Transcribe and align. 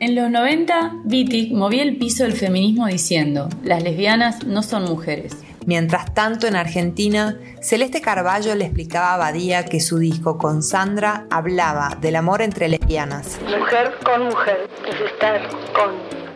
En 0.00 0.14
los 0.14 0.30
90, 0.30 0.92
Wittig 1.06 1.52
movía 1.52 1.82
el 1.82 1.96
piso 1.96 2.22
del 2.22 2.32
feminismo 2.32 2.86
diciendo, 2.86 3.48
las 3.64 3.82
lesbianas 3.82 4.46
no 4.46 4.62
son 4.62 4.84
mujeres. 4.84 5.36
Mientras 5.66 6.14
tanto, 6.14 6.46
en 6.46 6.54
Argentina, 6.54 7.36
Celeste 7.60 8.00
Carballo 8.00 8.54
le 8.54 8.66
explicaba 8.66 9.14
a 9.14 9.16
Badía 9.16 9.64
que 9.64 9.80
su 9.80 9.98
disco 9.98 10.38
con 10.38 10.62
Sandra 10.62 11.26
hablaba 11.30 11.98
del 12.00 12.14
amor 12.14 12.42
entre 12.42 12.68
lesbianas. 12.68 13.40
Mujer 13.42 13.92
con 14.04 14.26
mujer, 14.26 14.68
es 14.88 15.00
estar 15.10 15.40
con. 15.74 15.90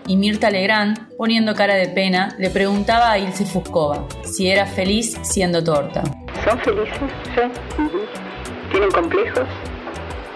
Y 0.08 0.16
Mirta 0.16 0.50
Legrand, 0.50 1.16
poniendo 1.16 1.54
cara 1.54 1.76
de 1.76 1.86
pena, 1.86 2.34
le 2.40 2.50
preguntaba 2.50 3.12
a 3.12 3.18
Ilse 3.18 3.46
Fuscova 3.46 4.08
si 4.24 4.48
era 4.48 4.66
feliz 4.66 5.16
siendo 5.22 5.62
torta. 5.62 6.02
¿Son 6.44 6.58
felices? 6.58 6.98
Sí. 7.36 7.42
¿Tienen 8.72 8.90
complejos? 8.90 9.46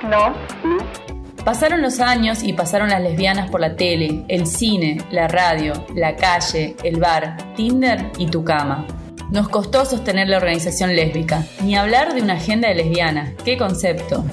No. 0.05 0.29
¿No? 0.63 1.16
Pasaron 1.47 1.81
los 1.81 2.01
años 2.01 2.43
y 2.43 2.55
pasaron 2.55 2.89
las 2.89 3.01
lesbianas 3.01 3.49
por 3.53 3.61
la 3.61 3.77
tele, 3.77 4.25
el 4.27 4.49
cine, 4.49 4.99
la 5.13 5.29
radio, 5.29 5.75
la 5.95 6.17
calle, 6.17 6.75
el 6.83 6.99
bar, 6.99 7.37
Tinder 7.55 8.11
y 8.19 8.27
tu 8.27 8.43
cama. 8.43 8.85
Nos 9.31 9.49
costó 9.49 9.85
sostener 9.85 10.29
la 10.29 10.39
organización 10.39 10.97
lésbica, 10.97 11.45
ni 11.63 11.77
hablar 11.77 12.15
de 12.15 12.23
una 12.23 12.33
agenda 12.33 12.67
de 12.67 12.75
lesbianas. 12.75 13.31
¿Qué 13.45 13.57
concepto? 13.57 14.25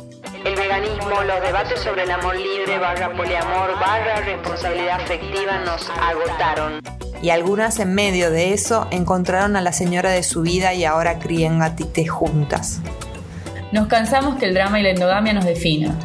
El 0.44 0.56
veganismo, 0.56 1.22
los 1.28 1.40
debates 1.44 1.82
sobre 1.82 2.02
el 2.02 2.10
amor 2.10 2.36
libre, 2.36 2.80
barra 2.80 3.16
poliamor, 3.16 3.80
barra 3.80 4.22
responsabilidad 4.22 5.00
afectiva 5.00 5.60
nos 5.60 5.88
agotaron. 5.92 6.82
Y 7.22 7.30
algunas 7.30 7.78
en 7.78 7.94
medio 7.94 8.32
de 8.32 8.54
eso 8.54 8.88
encontraron 8.90 9.56
a 9.56 9.62
la 9.62 9.72
señora 9.72 10.10
de 10.10 10.24
su 10.24 10.42
vida 10.42 10.74
y 10.74 10.84
ahora 10.84 11.20
crían 11.20 11.60
gatites 11.60 12.10
juntas. 12.10 12.82
Nos 13.72 13.86
cansamos 13.86 14.38
que 14.38 14.48
el 14.48 14.56
drama 14.56 14.80
y 14.80 14.84
la 14.84 14.90
endogamia 14.90 15.34
nos 15.34 15.46
defina. 15.46 15.96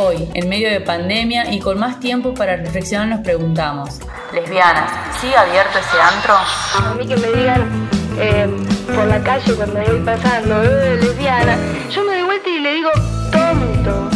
Hoy, 0.00 0.28
en 0.32 0.48
medio 0.48 0.70
de 0.70 0.80
pandemia 0.80 1.52
y 1.52 1.58
con 1.58 1.76
más 1.76 1.98
tiempo 1.98 2.32
para 2.32 2.54
reflexionar, 2.54 3.08
nos 3.08 3.18
preguntamos: 3.18 3.98
¿Lesbianas, 4.32 4.88
sigue 5.20 5.36
abierto 5.36 5.76
ese 5.76 6.00
antro? 6.00 6.34
A 6.34 6.94
mí 6.94 7.04
que 7.04 7.16
me 7.16 7.26
digan 7.36 7.88
eh, 8.16 8.48
por 8.94 9.06
la 9.06 9.20
calle 9.20 9.54
cuando 9.54 9.80
voy 9.80 10.00
pasando, 10.04 10.62
eh, 10.62 10.98
lesbiana, 11.00 11.56
yo 11.90 12.04
me 12.04 12.12
doy 12.12 12.22
vuelta 12.22 12.48
y 12.48 12.60
le 12.60 12.74
digo 12.74 12.90
tonto. 13.32 14.08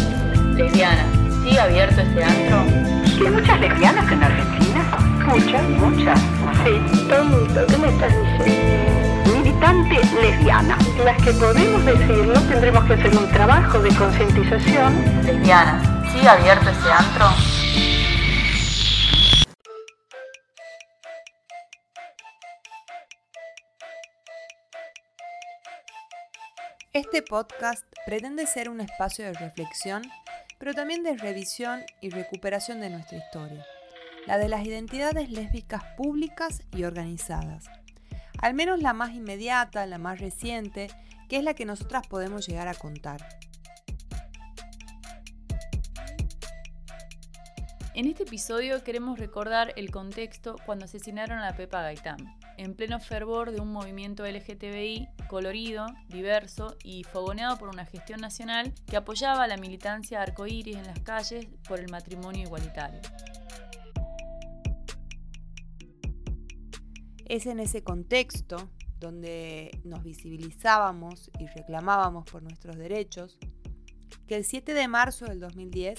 Lesbiana, 0.54 1.04
¿sigue 1.42 1.58
abierto 1.58 2.00
ese 2.00 2.22
antro? 2.22 2.58
¿Hay 3.26 3.32
muchas 3.32 3.60
lesbianas 3.60 4.12
en 4.12 4.22
Argentina? 4.22 4.84
Muchas, 5.26 5.62
muchas. 5.68 6.20
Sí, 6.62 7.08
tonto, 7.08 7.66
¿qué 7.66 7.76
me 7.78 7.88
estás 7.88 8.12
diciendo? 8.38 9.01
Militante 9.62 10.16
lesbiana. 10.20 10.76
Las 11.04 11.22
que 11.22 11.32
podemos 11.34 11.84
decirlo 11.84 12.34
tendremos 12.48 12.84
que 12.84 12.94
hacer 12.94 13.16
un 13.16 13.30
trabajo 13.30 13.78
de 13.78 13.94
concientización. 13.94 15.24
Lesbianas, 15.24 16.12
¿sigue 16.12 16.28
abierto 16.28 16.68
ese 16.68 16.90
antro? 16.90 17.26
Este 26.92 27.22
podcast 27.22 27.84
pretende 28.04 28.46
ser 28.46 28.68
un 28.68 28.80
espacio 28.80 29.24
de 29.26 29.34
reflexión, 29.34 30.02
pero 30.58 30.74
también 30.74 31.04
de 31.04 31.16
revisión 31.16 31.82
y 32.00 32.10
recuperación 32.10 32.80
de 32.80 32.90
nuestra 32.90 33.18
historia, 33.18 33.64
la 34.26 34.38
de 34.38 34.48
las 34.48 34.66
identidades 34.66 35.30
lésbicas 35.30 35.84
públicas 35.96 36.62
y 36.72 36.82
organizadas. 36.82 37.81
Al 38.42 38.54
menos 38.54 38.82
la 38.82 38.92
más 38.92 39.14
inmediata, 39.14 39.86
la 39.86 39.98
más 39.98 40.18
reciente, 40.18 40.88
que 41.28 41.36
es 41.36 41.44
la 41.44 41.54
que 41.54 41.64
nosotras 41.64 42.08
podemos 42.08 42.44
llegar 42.46 42.66
a 42.66 42.74
contar. 42.74 43.24
En 47.94 48.06
este 48.06 48.24
episodio 48.24 48.82
queremos 48.82 49.20
recordar 49.20 49.72
el 49.76 49.92
contexto 49.92 50.56
cuando 50.66 50.86
asesinaron 50.86 51.38
a 51.38 51.54
Pepa 51.54 51.82
Gaitán, 51.82 52.36
en 52.56 52.74
pleno 52.74 52.98
fervor 52.98 53.52
de 53.52 53.60
un 53.60 53.70
movimiento 53.70 54.26
LGTBI 54.26 55.08
colorido, 55.28 55.86
diverso 56.08 56.76
y 56.82 57.04
fogoneado 57.04 57.58
por 57.58 57.68
una 57.68 57.86
gestión 57.86 58.20
nacional 58.20 58.74
que 58.86 58.96
apoyaba 58.96 59.44
a 59.44 59.46
la 59.46 59.56
militancia 59.56 60.20
arcoíris 60.20 60.78
en 60.78 60.86
las 60.88 60.98
calles 61.00 61.46
por 61.68 61.78
el 61.78 61.90
matrimonio 61.90 62.42
igualitario. 62.42 63.00
Es 67.32 67.46
en 67.46 67.60
ese 67.60 67.82
contexto 67.82 68.68
donde 69.00 69.80
nos 69.84 70.04
visibilizábamos 70.04 71.30
y 71.38 71.46
reclamábamos 71.46 72.26
por 72.30 72.42
nuestros 72.42 72.76
derechos 72.76 73.38
que 74.26 74.36
el 74.36 74.44
7 74.44 74.74
de 74.74 74.86
marzo 74.86 75.24
del 75.24 75.40
2010 75.40 75.98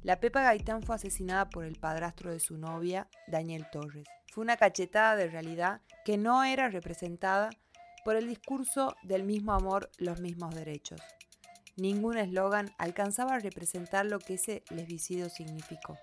la 0.00 0.20
Pepa 0.20 0.40
Gaitán 0.40 0.82
fue 0.82 0.94
asesinada 0.94 1.50
por 1.50 1.66
el 1.66 1.76
padrastro 1.76 2.32
de 2.32 2.40
su 2.40 2.56
novia, 2.56 3.08
Daniel 3.28 3.66
Torres. 3.70 4.08
Fue 4.32 4.40
una 4.40 4.56
cachetada 4.56 5.16
de 5.16 5.28
realidad 5.28 5.82
que 6.06 6.16
no 6.16 6.44
era 6.44 6.70
representada 6.70 7.50
por 8.02 8.16
el 8.16 8.26
discurso 8.26 8.96
del 9.02 9.24
mismo 9.24 9.52
amor, 9.52 9.90
los 9.98 10.22
mismos 10.22 10.54
derechos. 10.54 11.02
Ningún 11.76 12.16
eslogan 12.16 12.70
alcanzaba 12.78 13.34
a 13.34 13.38
representar 13.40 14.06
lo 14.06 14.18
que 14.18 14.34
ese 14.34 14.62
lesbicidio 14.70 15.28
significó. 15.28 15.98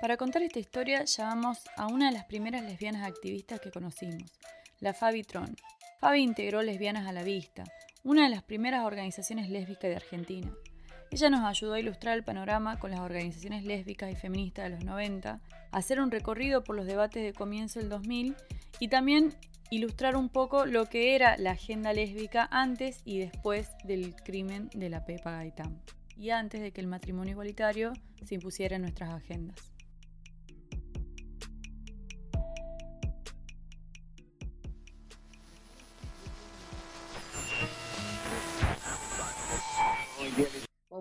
Para 0.00 0.16
contar 0.16 0.42
esta 0.42 0.60
historia 0.60 1.02
llamamos 1.04 1.58
a 1.76 1.88
una 1.88 2.06
de 2.06 2.12
las 2.12 2.24
primeras 2.24 2.62
lesbianas 2.62 3.04
activistas 3.04 3.58
que 3.58 3.72
conocimos, 3.72 4.30
la 4.78 4.94
Fabi 4.94 5.24
Tron. 5.24 5.56
Fabi 5.98 6.20
integró 6.20 6.62
Lesbianas 6.62 7.08
a 7.08 7.12
la 7.12 7.24
Vista, 7.24 7.64
una 8.04 8.22
de 8.22 8.28
las 8.28 8.44
primeras 8.44 8.84
organizaciones 8.84 9.50
lésbicas 9.50 9.90
de 9.90 9.96
Argentina. 9.96 10.52
Ella 11.10 11.30
nos 11.30 11.44
ayudó 11.44 11.74
a 11.74 11.80
ilustrar 11.80 12.16
el 12.16 12.22
panorama 12.22 12.78
con 12.78 12.92
las 12.92 13.00
organizaciones 13.00 13.64
lésbicas 13.64 14.12
y 14.12 14.14
feministas 14.14 14.66
de 14.66 14.70
los 14.70 14.84
90, 14.84 15.30
a 15.72 15.76
hacer 15.76 16.00
un 16.00 16.12
recorrido 16.12 16.62
por 16.62 16.76
los 16.76 16.86
debates 16.86 17.24
de 17.24 17.32
comienzo 17.32 17.80
del 17.80 17.88
2000 17.88 18.36
y 18.78 18.88
también 18.88 19.34
ilustrar 19.68 20.14
un 20.14 20.28
poco 20.28 20.64
lo 20.64 20.86
que 20.86 21.16
era 21.16 21.36
la 21.38 21.52
agenda 21.52 21.92
lésbica 21.92 22.46
antes 22.52 23.00
y 23.04 23.18
después 23.18 23.68
del 23.82 24.14
crimen 24.14 24.70
de 24.74 24.90
la 24.90 25.04
Pepa 25.04 25.32
Gaitán 25.32 25.82
y 26.16 26.30
antes 26.30 26.60
de 26.60 26.70
que 26.70 26.80
el 26.80 26.86
matrimonio 26.86 27.32
igualitario 27.32 27.92
se 28.24 28.36
impusiera 28.36 28.76
en 28.76 28.82
nuestras 28.82 29.10
agendas. 29.10 29.67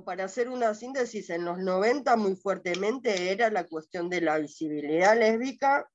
Para 0.04 0.26
hacer 0.26 0.50
una 0.50 0.74
síntesis, 0.74 1.30
en 1.30 1.46
los 1.46 1.60
90 1.60 2.16
muy 2.18 2.36
fuertemente 2.36 3.32
era 3.32 3.50
la 3.50 3.66
cuestión 3.66 4.10
de 4.10 4.22
la 4.22 4.38
visibilidad 4.38 5.18
lésbica 5.18 5.90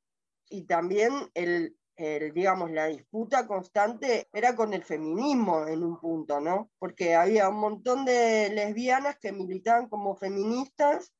y 0.49 0.67
también 0.67 1.13
el, 1.35 1.77
digamos, 2.35 2.71
la 2.71 2.87
disputa 2.87 3.47
constante 3.47 4.29
era 4.33 4.57
con 4.57 4.75
el 4.75 4.83
feminismo 4.83 5.67
en 5.67 5.83
un 5.83 6.01
punto, 6.01 6.41
¿no? 6.41 6.71
Porque 6.79 7.15
había 7.15 7.49
un 7.49 7.61
montón 7.61 8.05
de 8.05 8.51
lesbianas 8.51 9.19
que 9.19 9.33
militaban 9.33 9.89
como 9.89 10.17
feministas 10.17 11.13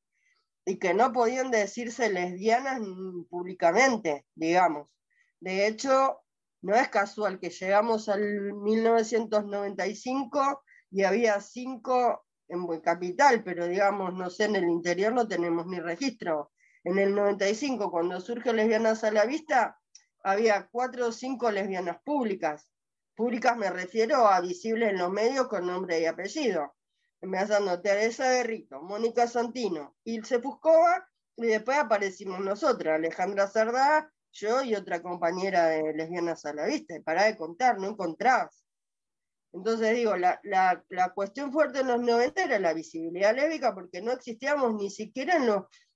y 0.65 0.79
que 0.79 0.95
no 0.95 1.13
podían 1.13 1.51
decirse 1.51 2.11
lesbianas 2.11 2.81
públicamente, 3.29 4.27
digamos. 4.35 4.89
De 5.41 5.67
hecho, 5.67 6.21
no 6.61 6.75
es 6.75 6.89
casual 6.89 7.41
que 7.41 7.51
llegamos 7.51 8.09
al 8.09 8.55
1995 8.55 10.63
y 10.91 11.05
había 11.05 11.41
cinco 11.41 12.25
en 12.53 12.67
Buen 12.67 12.81
Capital, 12.81 13.43
pero 13.43 13.67
digamos, 13.67 14.13
no 14.15 14.29
sé, 14.29 14.45
en 14.45 14.57
el 14.57 14.69
interior 14.69 15.13
no 15.13 15.27
tenemos 15.27 15.67
ni 15.67 15.81
registro. 15.81 16.53
En 16.85 16.99
el 16.99 17.15
95, 17.15 17.91
cuando 17.91 18.21
surge 18.21 18.53
Lesbianas 18.53 19.05
a 19.05 19.11
la 19.11 19.25
Vista, 19.25 19.79
había 20.23 20.69
cuatro 20.71 21.09
o 21.09 21.13
cinco 21.13 21.51
lesbianas 21.51 21.99
públicas. 22.05 22.69
Públicas 23.15 23.57
me 23.57 23.71
refiero 23.71 24.29
a 24.29 24.41
visibles 24.41 24.91
en 24.91 24.99
los 24.99 25.11
medios 25.11 25.49
con 25.49 25.67
nombre 25.67 26.01
y 26.01 26.07
apellido. 26.07 26.75
Empezando 27.21 27.81
Teresa 27.81 28.29
de 28.29 28.43
Rito, 28.43 28.83
Mónica 28.83 29.27
Santino, 29.27 29.97
Ilse 30.05 30.41
Fuscova, 30.41 31.09
y 31.37 31.47
después 31.47 31.79
aparecimos 31.79 32.41
nosotras, 32.41 32.97
Alejandra 32.97 33.47
Sardá, 33.47 34.13
yo 34.33 34.63
y 34.63 34.75
otra 34.75 35.01
compañera 35.03 35.67
de 35.67 35.95
Lesbianas 35.95 36.45
a 36.45 36.53
la 36.53 36.67
Vista. 36.67 36.97
Y 36.97 37.01
para 37.01 37.25
de 37.25 37.37
contar, 37.37 37.79
no 37.79 37.89
encontrabas. 37.89 38.62
Entonces 39.53 39.95
digo, 39.95 40.17
la, 40.17 41.13
cuestión 41.15 41.53
fuerte 41.53 41.81
en 41.81 41.89
los 41.89 42.01
90 42.01 42.45
era 42.45 42.59
la 42.59 42.73
visibilidad 42.73 43.35
lésbica 43.35 43.75
porque 43.75 44.01
no 44.01 44.13
existíamos 44.13 44.75
ni 44.75 44.91
siquiera 44.91 45.37
en, 45.37 45.51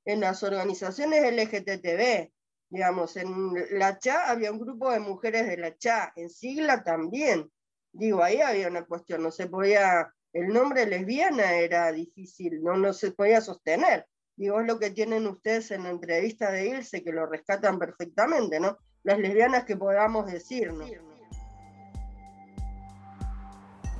en 0.04 0.20
las 0.20 0.42
organizaciones 0.42 1.32
LGTB. 1.32 2.30
Digamos, 2.68 3.16
en 3.16 3.54
la 3.78 3.98
CHA 3.98 4.30
había 4.30 4.52
un 4.52 4.58
grupo 4.58 4.90
de 4.90 5.00
mujeres 5.00 5.46
de 5.46 5.56
la 5.56 5.76
CHA, 5.76 6.12
en 6.16 6.28
sigla 6.28 6.84
también. 6.84 7.50
Digo, 7.92 8.22
ahí 8.22 8.40
había 8.40 8.68
una 8.68 8.84
cuestión, 8.84 9.22
no 9.22 9.30
se 9.30 9.46
podía, 9.46 10.12
el 10.32 10.48
nombre 10.48 10.84
lesbiana 10.84 11.54
era 11.54 11.90
difícil, 11.92 12.62
no, 12.62 12.76
no 12.76 12.92
se 12.92 13.12
podía 13.12 13.40
sostener. 13.40 14.06
Digo, 14.36 14.60
es 14.60 14.66
lo 14.66 14.78
que 14.78 14.90
tienen 14.90 15.26
ustedes 15.26 15.70
en 15.70 15.84
la 15.84 15.90
entrevista 15.90 16.50
de 16.50 16.68
Ilse, 16.68 17.02
que 17.02 17.12
lo 17.12 17.24
rescatan 17.24 17.78
perfectamente, 17.78 18.60
¿no? 18.60 18.76
Las 19.02 19.18
lesbianas 19.18 19.64
que 19.64 19.76
podamos 19.76 20.30
decir, 20.30 20.74
¿no? 20.74 20.84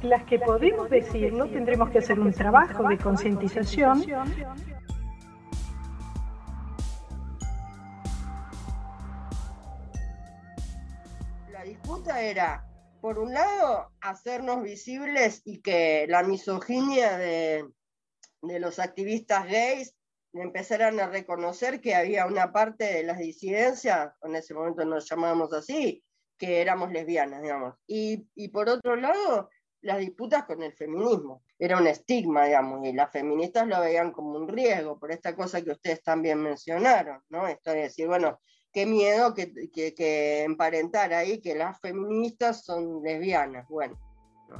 Las 0.03 0.25
que 0.25 0.39
podemos 0.39 0.91
decirlo 0.91 1.49
tendremos 1.49 1.91
que 1.91 1.99
hacer 1.99 2.21
un 2.21 2.33
trabajo 2.33 2.87
de 2.89 2.99
concientización 2.99 4.05
La 11.51 11.65
disputa 11.65 12.21
era, 12.21 12.67
por 13.01 13.19
un 13.19 13.33
lado, 13.33 13.91
hacernos 14.01 14.63
visibles 14.63 15.41
y 15.45 15.63
que 15.63 16.07
la 16.09 16.23
misoginia 16.23 17.17
de, 17.17 17.67
de 18.43 18.61
los 18.61 18.79
activistas 18.79 19.47
gays 19.47 19.97
empezaran 20.33 21.01
a 21.01 21.09
reconocer 21.09 21.81
que 21.81 21.95
había 21.95 22.27
una 22.27 22.53
parte 22.53 22.85
de 22.85 23.03
las 23.03 23.19
disidencias, 23.19 24.13
en 24.23 24.37
ese 24.37 24.55
momento 24.55 24.85
nos 24.85 25.09
llamábamos 25.09 25.53
así, 25.53 26.05
que 26.39 26.61
éramos 26.61 26.93
lesbianas, 26.93 27.43
digamos. 27.43 27.75
Y, 27.87 28.29
y 28.35 28.49
por 28.49 28.69
otro 28.69 28.97
lado, 28.97 29.49
las 29.87 29.99
disputas 29.99 30.45
con 30.45 30.63
el 30.63 30.73
feminismo. 30.73 31.43
Era 31.59 31.79
un 31.79 31.87
estigma, 31.87 32.45
digamos, 32.45 32.85
y 32.85 32.93
las 32.93 33.11
feministas 33.11 33.67
lo 33.67 33.81
veían 33.81 34.13
como 34.13 34.37
un 34.37 34.49
riesgo, 34.49 34.99
por 34.99 35.13
esta 35.13 35.35
cosa 35.35 35.63
que 35.63 35.71
ustedes 35.71 36.03
también 36.03 36.43
mencionaron, 36.43 37.23
¿no? 37.31 37.47
Esto 37.47 37.71
de 37.71 37.83
decir, 37.83 38.07
bueno, 38.09 38.41
qué 38.73 38.85
miedo 38.85 39.33
que, 39.33 39.53
que, 39.73 40.43
emparentar 40.43 41.15
ahí 41.15 41.41
que 41.41 41.55
las 41.55 41.81
feministas 41.81 42.65
son 42.65 43.03
lesbianas. 43.03 43.67
Bueno, 43.69 43.99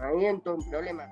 ahí 0.01 0.27
entró 0.27 0.55
un 0.55 0.71
problema. 0.71 1.07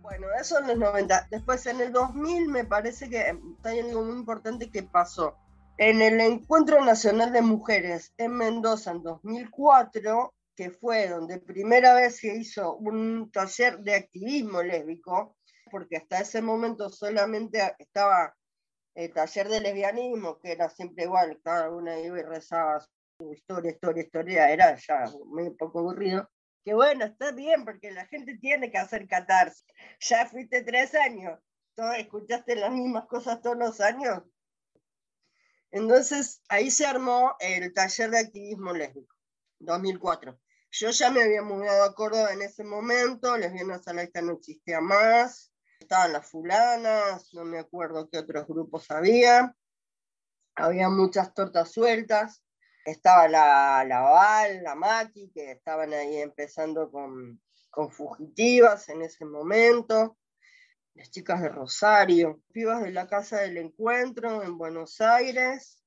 Bueno, 0.00 0.28
eso 0.40 0.60
en 0.60 0.68
los 0.68 0.78
90. 0.78 1.26
Después 1.30 1.66
en 1.66 1.80
el 1.80 1.92
2000 1.92 2.48
me 2.48 2.64
parece 2.64 3.10
que 3.10 3.36
está 3.56 3.70
algo 3.70 4.04
muy 4.04 4.16
importante 4.16 4.70
que 4.70 4.84
pasó. 4.84 5.36
En 5.78 6.00
el 6.00 6.20
Encuentro 6.20 6.82
Nacional 6.84 7.32
de 7.32 7.42
Mujeres 7.42 8.14
en 8.16 8.34
Mendoza 8.36 8.92
en 8.92 9.02
2004, 9.02 10.34
que 10.56 10.70
fue 10.70 11.08
donde 11.08 11.38
primera 11.38 11.94
vez 11.94 12.16
se 12.16 12.34
hizo 12.34 12.76
un 12.76 13.30
taller 13.30 13.80
de 13.80 13.94
activismo 13.94 14.62
lésbico, 14.62 15.36
porque 15.70 15.98
hasta 15.98 16.20
ese 16.20 16.40
momento 16.40 16.88
solamente 16.88 17.60
estaba 17.78 18.34
el 18.94 19.12
taller 19.12 19.48
de 19.48 19.60
lesbianismo, 19.60 20.38
que 20.38 20.52
era 20.52 20.70
siempre 20.70 21.04
igual, 21.04 21.38
cada 21.44 21.70
una 21.70 21.98
iba 22.00 22.18
y 22.18 22.22
rezaba 22.22 22.80
su 23.18 23.32
historia, 23.32 23.72
historia, 23.72 24.02
historia, 24.02 24.50
era 24.50 24.76
ya 24.76 25.04
muy 25.26 25.50
poco 25.50 25.80
aburrido 25.80 26.26
que 26.66 26.74
bueno, 26.74 27.04
está 27.04 27.30
bien, 27.30 27.64
porque 27.64 27.92
la 27.92 28.06
gente 28.06 28.38
tiene 28.38 28.72
que 28.72 28.78
hacer 28.78 29.06
catarsis. 29.06 29.64
Ya 30.00 30.26
fuiste 30.26 30.64
tres 30.64 30.96
años, 30.96 31.38
¿todo, 31.76 31.92
escuchaste 31.92 32.56
las 32.56 32.72
mismas 32.72 33.06
cosas 33.06 33.40
todos 33.40 33.56
los 33.56 33.80
años. 33.80 34.24
Entonces, 35.70 36.42
ahí 36.48 36.70
se 36.70 36.86
armó 36.86 37.36
el 37.40 37.72
taller 37.72 38.10
de 38.10 38.18
activismo 38.18 38.72
lésbico, 38.72 39.14
2004. 39.58 40.38
Yo 40.70 40.90
ya 40.90 41.10
me 41.10 41.22
había 41.22 41.42
mudado 41.42 41.84
a 41.84 41.94
Córdoba 41.94 42.32
en 42.32 42.42
ese 42.42 42.64
momento, 42.64 43.36
Lesbianas 43.36 43.88
a 43.88 43.94
la 43.94 44.08
no 44.22 44.32
existía 44.32 44.80
más, 44.80 45.52
estaban 45.80 46.12
las 46.12 46.28
fulanas, 46.28 47.32
no 47.32 47.44
me 47.44 47.58
acuerdo 47.58 48.08
qué 48.10 48.18
otros 48.18 48.46
grupos 48.46 48.90
había, 48.90 49.56
había 50.54 50.88
muchas 50.88 51.32
tortas 51.34 51.72
sueltas, 51.72 52.42
estaba 52.84 53.28
la, 53.28 53.84
la 53.86 54.00
Val, 54.00 54.62
la 54.62 54.74
Maki, 54.74 55.30
que 55.30 55.52
estaban 55.52 55.92
ahí 55.92 56.16
empezando 56.18 56.90
con, 56.90 57.40
con 57.70 57.90
fugitivas 57.90 58.88
en 58.88 59.02
ese 59.02 59.24
momento, 59.24 60.16
las 60.96 61.10
chicas 61.10 61.42
de 61.42 61.50
Rosario, 61.50 62.42
pibas 62.52 62.82
de 62.82 62.90
la 62.90 63.06
Casa 63.06 63.40
del 63.40 63.58
Encuentro 63.58 64.42
en 64.42 64.56
Buenos 64.56 65.00
Aires, 65.00 65.84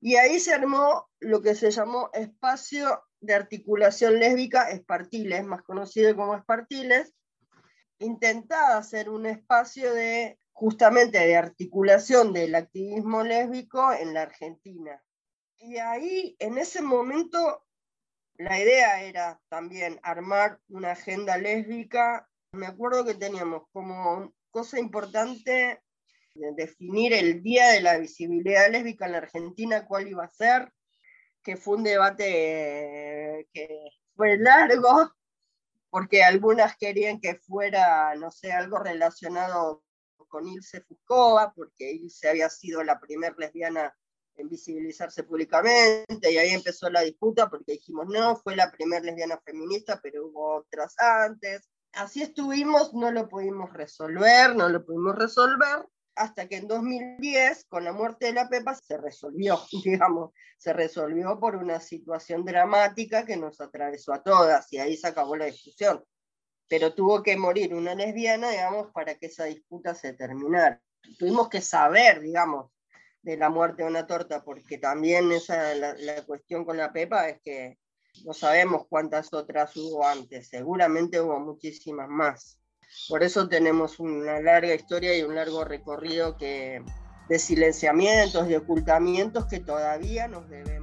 y 0.00 0.16
ahí 0.16 0.40
se 0.40 0.54
armó 0.54 1.10
lo 1.20 1.42
que 1.42 1.54
se 1.54 1.70
llamó 1.70 2.10
Espacio 2.14 3.02
de 3.20 3.34
Articulación 3.34 4.18
Lésbica 4.18 4.70
Espartiles, 4.70 5.44
más 5.44 5.62
conocido 5.62 6.16
como 6.16 6.34
Espartiles, 6.34 7.14
intentaba 7.98 8.78
hacer 8.78 9.10
un 9.10 9.26
espacio 9.26 9.92
de 9.92 10.38
justamente 10.52 11.18
de 11.18 11.36
articulación 11.36 12.32
del 12.32 12.54
activismo 12.54 13.22
lésbico 13.22 13.92
en 13.92 14.14
la 14.14 14.22
Argentina. 14.22 15.02
Y 15.58 15.76
ahí, 15.76 16.34
en 16.38 16.56
ese 16.56 16.80
momento, 16.80 17.66
la 18.34 18.58
idea 18.58 19.02
era 19.02 19.38
también 19.50 20.00
armar 20.02 20.60
una 20.68 20.92
agenda 20.92 21.36
lésbica. 21.36 22.29
Me 22.52 22.66
acuerdo 22.66 23.04
que 23.04 23.14
teníamos 23.14 23.62
como 23.72 24.34
cosa 24.50 24.78
importante 24.80 25.82
definir 26.56 27.12
el 27.12 27.42
Día 27.42 27.68
de 27.68 27.80
la 27.80 27.98
Visibilidad 27.98 28.70
Lésbica 28.70 29.06
en 29.06 29.12
la 29.12 29.18
Argentina, 29.18 29.86
cuál 29.86 30.08
iba 30.08 30.24
a 30.24 30.30
ser, 30.30 30.72
que 31.42 31.56
fue 31.56 31.76
un 31.76 31.84
debate 31.84 33.48
que 33.52 33.90
fue 34.16 34.36
largo, 34.36 35.12
porque 35.90 36.24
algunas 36.24 36.76
querían 36.76 37.20
que 37.20 37.36
fuera, 37.36 38.14
no 38.16 38.30
sé, 38.32 38.52
algo 38.52 38.78
relacionado 38.78 39.84
con 40.28 40.46
Ilse 40.48 40.82
Fuscova, 40.82 41.52
porque 41.54 41.92
Ilse 41.92 42.28
había 42.28 42.48
sido 42.48 42.82
la 42.82 42.98
primera 42.98 43.34
lesbiana 43.38 43.94
en 44.36 44.48
visibilizarse 44.48 45.22
públicamente 45.22 46.32
y 46.32 46.38
ahí 46.38 46.50
empezó 46.50 46.90
la 46.90 47.02
disputa 47.02 47.48
porque 47.48 47.72
dijimos, 47.72 48.06
no, 48.08 48.36
fue 48.36 48.56
la 48.56 48.70
primera 48.70 49.04
lesbiana 49.04 49.40
feminista, 49.44 50.00
pero 50.02 50.26
hubo 50.26 50.56
otras 50.56 50.94
antes. 50.98 51.68
Así 51.92 52.22
estuvimos, 52.22 52.94
no 52.94 53.10
lo 53.10 53.28
pudimos 53.28 53.72
resolver, 53.72 54.54
no 54.54 54.68
lo 54.68 54.84
pudimos 54.84 55.16
resolver, 55.16 55.86
hasta 56.14 56.48
que 56.48 56.56
en 56.56 56.68
2010, 56.68 57.64
con 57.64 57.84
la 57.84 57.92
muerte 57.92 58.26
de 58.26 58.34
la 58.34 58.48
Pepa, 58.48 58.74
se 58.74 58.96
resolvió, 58.96 59.58
digamos, 59.84 60.32
se 60.58 60.72
resolvió 60.72 61.38
por 61.40 61.56
una 61.56 61.80
situación 61.80 62.44
dramática 62.44 63.24
que 63.24 63.36
nos 63.36 63.60
atravesó 63.60 64.12
a 64.12 64.22
todas 64.22 64.72
y 64.72 64.78
ahí 64.78 64.96
se 64.96 65.08
acabó 65.08 65.36
la 65.36 65.46
discusión. 65.46 66.04
Pero 66.68 66.94
tuvo 66.94 67.22
que 67.22 67.36
morir 67.36 67.74
una 67.74 67.94
lesbiana, 67.94 68.50
digamos, 68.50 68.92
para 68.92 69.16
que 69.16 69.26
esa 69.26 69.46
disputa 69.46 69.94
se 69.94 70.12
terminara. 70.12 70.80
Tuvimos 71.18 71.48
que 71.48 71.60
saber, 71.60 72.20
digamos, 72.20 72.70
de 73.22 73.36
la 73.36 73.50
muerte 73.50 73.82
de 73.82 73.88
una 73.88 74.06
torta, 74.06 74.44
porque 74.44 74.78
también 74.78 75.32
esa 75.32 75.74
la, 75.74 75.94
la 75.94 76.24
cuestión 76.24 76.64
con 76.64 76.76
la 76.76 76.92
Pepa 76.92 77.28
es 77.28 77.40
que 77.42 77.78
no 78.24 78.34
sabemos 78.34 78.86
cuántas 78.88 79.32
otras 79.32 79.76
hubo 79.76 80.06
antes, 80.06 80.48
seguramente 80.48 81.20
hubo 81.20 81.38
muchísimas 81.40 82.08
más. 82.08 82.58
Por 83.08 83.22
eso 83.22 83.48
tenemos 83.48 84.00
una 84.00 84.40
larga 84.40 84.74
historia 84.74 85.16
y 85.16 85.22
un 85.22 85.34
largo 85.34 85.64
recorrido 85.64 86.36
de 86.38 87.38
silenciamientos, 87.38 88.48
de 88.48 88.56
ocultamientos 88.56 89.46
que 89.46 89.60
todavía 89.60 90.26
nos 90.26 90.48
debemos. 90.48 90.79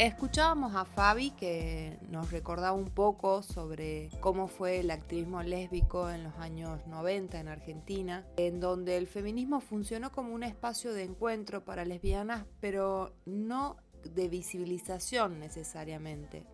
Escuchábamos 0.00 0.76
a 0.76 0.86
Fabi 0.86 1.32
que 1.32 1.98
nos 2.08 2.32
recordaba 2.32 2.72
un 2.72 2.86
poco 2.86 3.42
sobre 3.42 4.08
cómo 4.20 4.48
fue 4.48 4.80
el 4.80 4.90
activismo 4.90 5.42
lésbico 5.42 6.08
en 6.08 6.24
los 6.24 6.34
años 6.38 6.86
90 6.86 7.38
en 7.38 7.48
Argentina, 7.48 8.26
en 8.38 8.60
donde 8.60 8.96
el 8.96 9.06
feminismo 9.06 9.60
funcionó 9.60 10.10
como 10.10 10.32
un 10.32 10.42
espacio 10.42 10.94
de 10.94 11.02
encuentro 11.02 11.66
para 11.66 11.84
lesbianas, 11.84 12.46
pero 12.60 13.14
no 13.26 13.76
de 14.02 14.30
visibilización 14.30 15.38
necesariamente. 15.38 16.46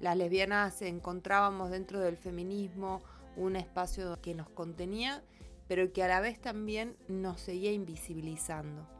Las 0.00 0.16
lesbianas 0.16 0.80
encontrábamos 0.80 1.70
dentro 1.70 2.00
del 2.00 2.16
feminismo 2.16 3.02
un 3.36 3.56
espacio 3.56 4.18
que 4.22 4.34
nos 4.34 4.48
contenía, 4.48 5.22
pero 5.68 5.92
que 5.92 6.02
a 6.02 6.08
la 6.08 6.20
vez 6.20 6.40
también 6.40 6.96
nos 7.08 7.42
seguía 7.42 7.72
invisibilizando. 7.72 8.95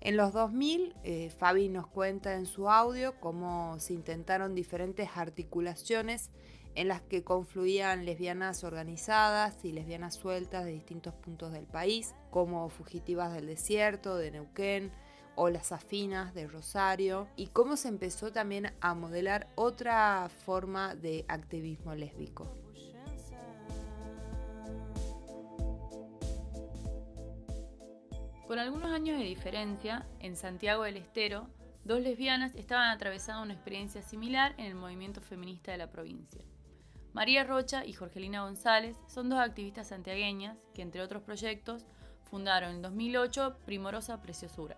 En 0.00 0.16
los 0.16 0.32
2000, 0.32 0.94
eh, 1.04 1.30
Fabi 1.30 1.68
nos 1.68 1.86
cuenta 1.86 2.34
en 2.34 2.46
su 2.46 2.70
audio 2.70 3.18
cómo 3.18 3.78
se 3.80 3.94
intentaron 3.94 4.54
diferentes 4.54 5.08
articulaciones 5.16 6.30
en 6.74 6.88
las 6.88 7.00
que 7.00 7.24
confluían 7.24 8.04
lesbianas 8.04 8.62
organizadas 8.62 9.64
y 9.64 9.72
lesbianas 9.72 10.14
sueltas 10.14 10.64
de 10.64 10.72
distintos 10.72 11.14
puntos 11.14 11.50
del 11.52 11.66
país, 11.66 12.14
como 12.30 12.68
Fugitivas 12.68 13.32
del 13.32 13.46
Desierto, 13.46 14.16
de 14.16 14.30
Neuquén, 14.30 14.92
o 15.34 15.50
Las 15.50 15.72
Afinas 15.72 16.34
de 16.34 16.46
Rosario, 16.46 17.28
y 17.36 17.48
cómo 17.48 17.76
se 17.76 17.88
empezó 17.88 18.30
también 18.30 18.72
a 18.80 18.94
modelar 18.94 19.48
otra 19.54 20.28
forma 20.44 20.94
de 20.94 21.24
activismo 21.28 21.94
lésbico. 21.94 22.65
Con 28.46 28.60
algunos 28.60 28.92
años 28.92 29.18
de 29.18 29.24
diferencia, 29.24 30.06
en 30.20 30.36
Santiago 30.36 30.84
del 30.84 30.98
Estero, 30.98 31.48
dos 31.84 32.00
lesbianas 32.00 32.54
estaban 32.54 32.90
atravesando 32.90 33.42
una 33.42 33.54
experiencia 33.54 34.02
similar 34.02 34.54
en 34.56 34.66
el 34.66 34.76
movimiento 34.76 35.20
feminista 35.20 35.72
de 35.72 35.78
la 35.78 35.90
provincia. 35.90 36.44
María 37.12 37.42
Rocha 37.42 37.84
y 37.84 37.92
Jorgelina 37.92 38.44
González 38.44 38.96
son 39.08 39.30
dos 39.30 39.40
activistas 39.40 39.88
santiagueñas 39.88 40.58
que, 40.74 40.82
entre 40.82 41.02
otros 41.02 41.24
proyectos, 41.24 41.86
fundaron 42.30 42.76
en 42.76 42.82
2008 42.82 43.58
Primorosa 43.64 44.22
Preciosura, 44.22 44.76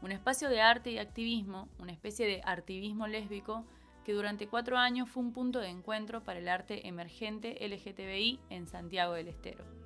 un 0.00 0.10
espacio 0.10 0.48
de 0.48 0.62
arte 0.62 0.92
y 0.92 0.98
activismo, 0.98 1.68
una 1.78 1.92
especie 1.92 2.26
de 2.26 2.40
artivismo 2.46 3.08
lésbico 3.08 3.66
que 4.06 4.14
durante 4.14 4.48
cuatro 4.48 4.78
años 4.78 5.10
fue 5.10 5.22
un 5.22 5.34
punto 5.34 5.58
de 5.58 5.68
encuentro 5.68 6.24
para 6.24 6.38
el 6.38 6.48
arte 6.48 6.88
emergente 6.88 7.58
LGTBI 7.60 8.40
en 8.48 8.66
Santiago 8.66 9.12
del 9.12 9.28
Estero. 9.28 9.81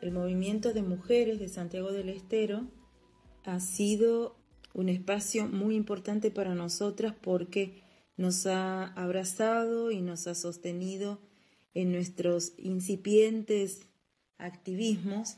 El 0.00 0.12
movimiento 0.12 0.72
de 0.72 0.82
mujeres 0.82 1.38
de 1.38 1.48
Santiago 1.48 1.92
del 1.92 2.08
Estero 2.08 2.66
ha 3.44 3.60
sido 3.60 4.36
un 4.74 4.88
espacio 4.88 5.46
muy 5.46 5.74
importante 5.74 6.30
para 6.30 6.54
nosotras 6.54 7.14
porque 7.20 7.82
nos 8.16 8.46
ha 8.46 8.86
abrazado 8.94 9.90
y 9.90 10.02
nos 10.02 10.26
ha 10.26 10.34
sostenido 10.34 11.20
en 11.74 11.92
nuestros 11.92 12.52
incipientes 12.56 13.82
activismos, 14.38 15.36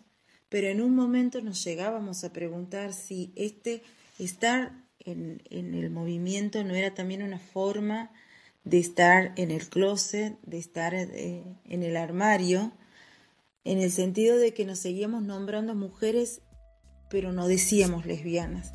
pero 0.48 0.68
en 0.68 0.80
un 0.80 0.94
momento 0.94 1.40
nos 1.40 1.62
llegábamos 1.64 2.24
a 2.24 2.32
preguntar 2.32 2.92
si 2.92 3.32
este 3.36 3.82
estar 4.18 4.84
en, 5.00 5.40
el 5.50 5.90
movimiento 5.90 6.62
no 6.64 6.74
era 6.74 6.94
también 6.94 7.22
una 7.22 7.38
forma 7.38 8.10
de 8.64 8.78
estar 8.78 9.32
en 9.36 9.50
el 9.50 9.68
closet, 9.68 10.38
de 10.42 10.58
estar 10.58 10.94
eh, 10.94 11.44
en 11.64 11.82
el 11.82 11.96
armario, 11.96 12.72
en 13.64 13.78
el 13.78 13.90
sentido 13.90 14.36
de 14.38 14.54
que 14.54 14.64
nos 14.64 14.78
seguíamos 14.78 15.22
nombrando 15.22 15.74
mujeres, 15.74 16.42
pero 17.10 17.32
no 17.32 17.46
decíamos 17.46 18.06
lesbianas. 18.06 18.72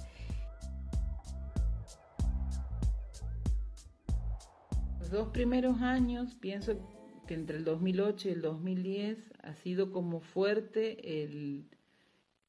Los 4.99 5.09
dos 5.09 5.29
primeros 5.29 5.81
años, 5.81 6.35
pienso 6.35 6.77
que 7.27 7.33
entre 7.33 7.57
el 7.57 7.63
2008 7.63 8.29
y 8.29 8.31
el 8.31 8.41
2010 8.41 9.17
ha 9.41 9.53
sido 9.55 9.91
como 9.91 10.19
fuerte 10.19 11.23
el, 11.23 11.69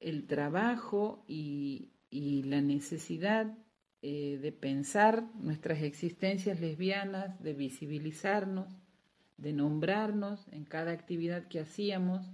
el 0.01 0.27
trabajo 0.27 1.25
y, 1.27 1.91
la 2.11 2.61
necesidad 2.61 3.59
eh, 4.01 4.39
de 4.41 4.53
pensar 4.53 5.25
nuestras 5.35 5.83
existencias 5.83 6.61
lesbianas, 6.61 7.43
de 7.43 7.55
visibilizarnos, 7.55 8.69
de 9.37 9.53
nombrarnos 9.53 10.47
en 10.53 10.65
cada 10.65 10.93
actividad 10.93 11.49
que 11.49 11.61
hacíamos. 11.61 12.27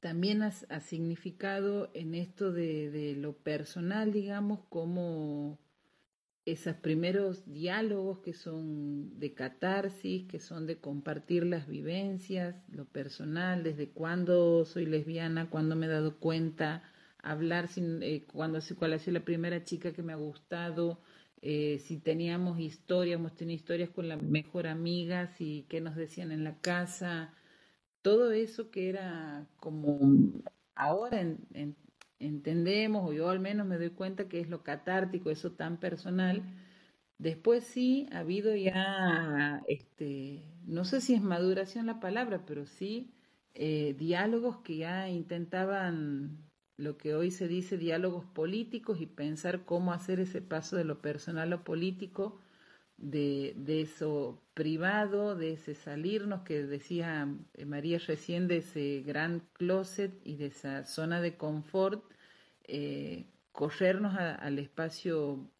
También 0.00 0.42
ha, 0.42 0.80
significado 0.80 1.90
en 1.94 2.14
esto 2.14 2.52
de, 2.52 2.90
de 2.90 3.16
lo 3.16 3.32
personal, 3.36 4.12
digamos, 4.12 4.60
como 4.68 5.58
esos 6.52 6.76
primeros 6.76 7.44
diálogos 7.52 8.20
que 8.20 8.32
son 8.32 9.18
de 9.18 9.34
catarsis, 9.34 10.26
que 10.28 10.40
son 10.40 10.66
de 10.66 10.78
compartir 10.78 11.44
las 11.44 11.66
vivencias, 11.66 12.56
lo 12.70 12.86
personal, 12.86 13.62
desde 13.62 13.90
cuándo 13.90 14.64
soy 14.64 14.86
lesbiana, 14.86 15.50
cuándo 15.50 15.76
me 15.76 15.86
he 15.86 15.90
dado 15.90 16.18
cuenta, 16.18 16.82
hablar 17.22 17.68
sin, 17.68 18.02
eh, 18.02 18.24
cuando, 18.32 18.60
cuál 18.78 18.94
ha 18.94 18.98
sido 18.98 19.18
la 19.18 19.24
primera 19.24 19.64
chica 19.64 19.92
que 19.92 20.02
me 20.02 20.12
ha 20.12 20.16
gustado, 20.16 21.00
eh, 21.42 21.78
si 21.80 21.98
teníamos 21.98 22.58
historia, 22.60 23.14
hemos 23.14 23.34
tenido 23.34 23.56
historias 23.56 23.90
con 23.90 24.08
la 24.08 24.16
mejor 24.16 24.66
amiga, 24.66 25.28
si 25.28 25.66
qué 25.68 25.80
nos 25.80 25.96
decían 25.96 26.32
en 26.32 26.44
la 26.44 26.60
casa, 26.60 27.34
todo 28.02 28.32
eso 28.32 28.70
que 28.70 28.88
era 28.88 29.46
como 29.58 30.00
ahora 30.74 31.20
en, 31.20 31.76
entendemos, 32.18 33.08
o 33.08 33.12
yo 33.12 33.28
al 33.30 33.40
menos 33.40 33.66
me 33.66 33.78
doy 33.78 33.90
cuenta 33.90 34.28
que 34.28 34.40
es 34.40 34.48
lo 34.48 34.62
catártico, 34.62 35.30
eso 35.30 35.52
tan 35.52 35.78
personal. 35.78 36.42
Después 37.18 37.64
sí 37.64 38.08
ha 38.12 38.20
habido 38.20 38.54
ya, 38.56 39.62
este, 39.68 40.44
no 40.66 40.84
sé 40.84 41.00
si 41.00 41.14
es 41.14 41.22
maduración 41.22 41.86
la 41.86 42.00
palabra, 42.00 42.44
pero 42.46 42.66
sí 42.66 43.12
eh, 43.54 43.94
diálogos 43.98 44.58
que 44.58 44.78
ya 44.78 45.08
intentaban 45.08 46.47
lo 46.78 46.96
que 46.96 47.14
hoy 47.14 47.30
se 47.30 47.48
dice 47.48 47.76
diálogos 47.76 48.24
políticos 48.24 49.00
y 49.00 49.06
pensar 49.06 49.64
cómo 49.64 49.92
hacer 49.92 50.20
ese 50.20 50.40
paso 50.40 50.76
de 50.76 50.84
lo 50.84 51.02
personal 51.02 51.48
a 51.48 51.56
lo 51.56 51.64
político, 51.64 52.40
de, 52.96 53.54
de 53.56 53.82
eso 53.82 54.40
privado, 54.54 55.36
de 55.36 55.52
ese 55.54 55.74
salirnos 55.74 56.42
que 56.42 56.64
decía 56.64 57.28
eh, 57.54 57.64
María 57.64 57.98
recién, 57.98 58.48
de 58.48 58.58
ese 58.58 59.02
gran 59.04 59.40
closet 59.54 60.12
y 60.24 60.36
de 60.36 60.46
esa 60.46 60.84
zona 60.84 61.20
de 61.20 61.36
confort, 61.36 62.04
eh, 62.64 63.26
corrernos 63.52 64.16
al 64.16 64.58
espacio 64.58 65.50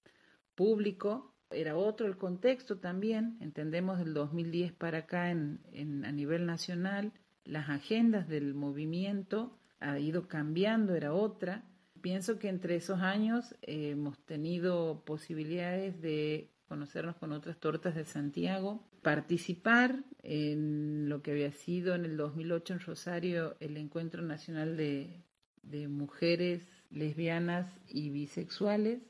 público. 0.54 1.34
Era 1.50 1.76
otro 1.76 2.06
el 2.06 2.16
contexto 2.16 2.78
también, 2.78 3.38
entendemos 3.40 3.98
del 3.98 4.14
2010 4.14 4.72
para 4.72 4.98
acá 4.98 5.30
en, 5.30 5.60
en, 5.72 6.04
a 6.04 6.12
nivel 6.12 6.46
nacional, 6.46 7.12
las 7.44 7.70
agendas 7.70 8.28
del 8.28 8.54
movimiento 8.54 9.58
ha 9.80 9.98
ido 9.98 10.28
cambiando, 10.28 10.94
era 10.94 11.12
otra. 11.12 11.64
Pienso 12.00 12.38
que 12.38 12.48
entre 12.48 12.76
esos 12.76 13.00
años 13.00 13.54
eh, 13.62 13.90
hemos 13.90 14.18
tenido 14.24 15.02
posibilidades 15.04 16.00
de 16.00 16.50
conocernos 16.68 17.16
con 17.16 17.32
otras 17.32 17.58
tortas 17.58 17.94
de 17.94 18.04
Santiago, 18.04 18.82
participar 19.02 20.04
en 20.22 21.08
lo 21.08 21.22
que 21.22 21.30
había 21.32 21.50
sido 21.52 21.94
en 21.94 22.04
el 22.04 22.16
2008 22.16 22.74
en 22.74 22.80
Rosario 22.80 23.56
el 23.60 23.76
Encuentro 23.76 24.22
Nacional 24.22 24.76
de, 24.76 25.22
de 25.62 25.88
Mujeres 25.88 26.68
Lesbianas 26.90 27.66
y 27.88 28.10
Bisexuales, 28.10 29.00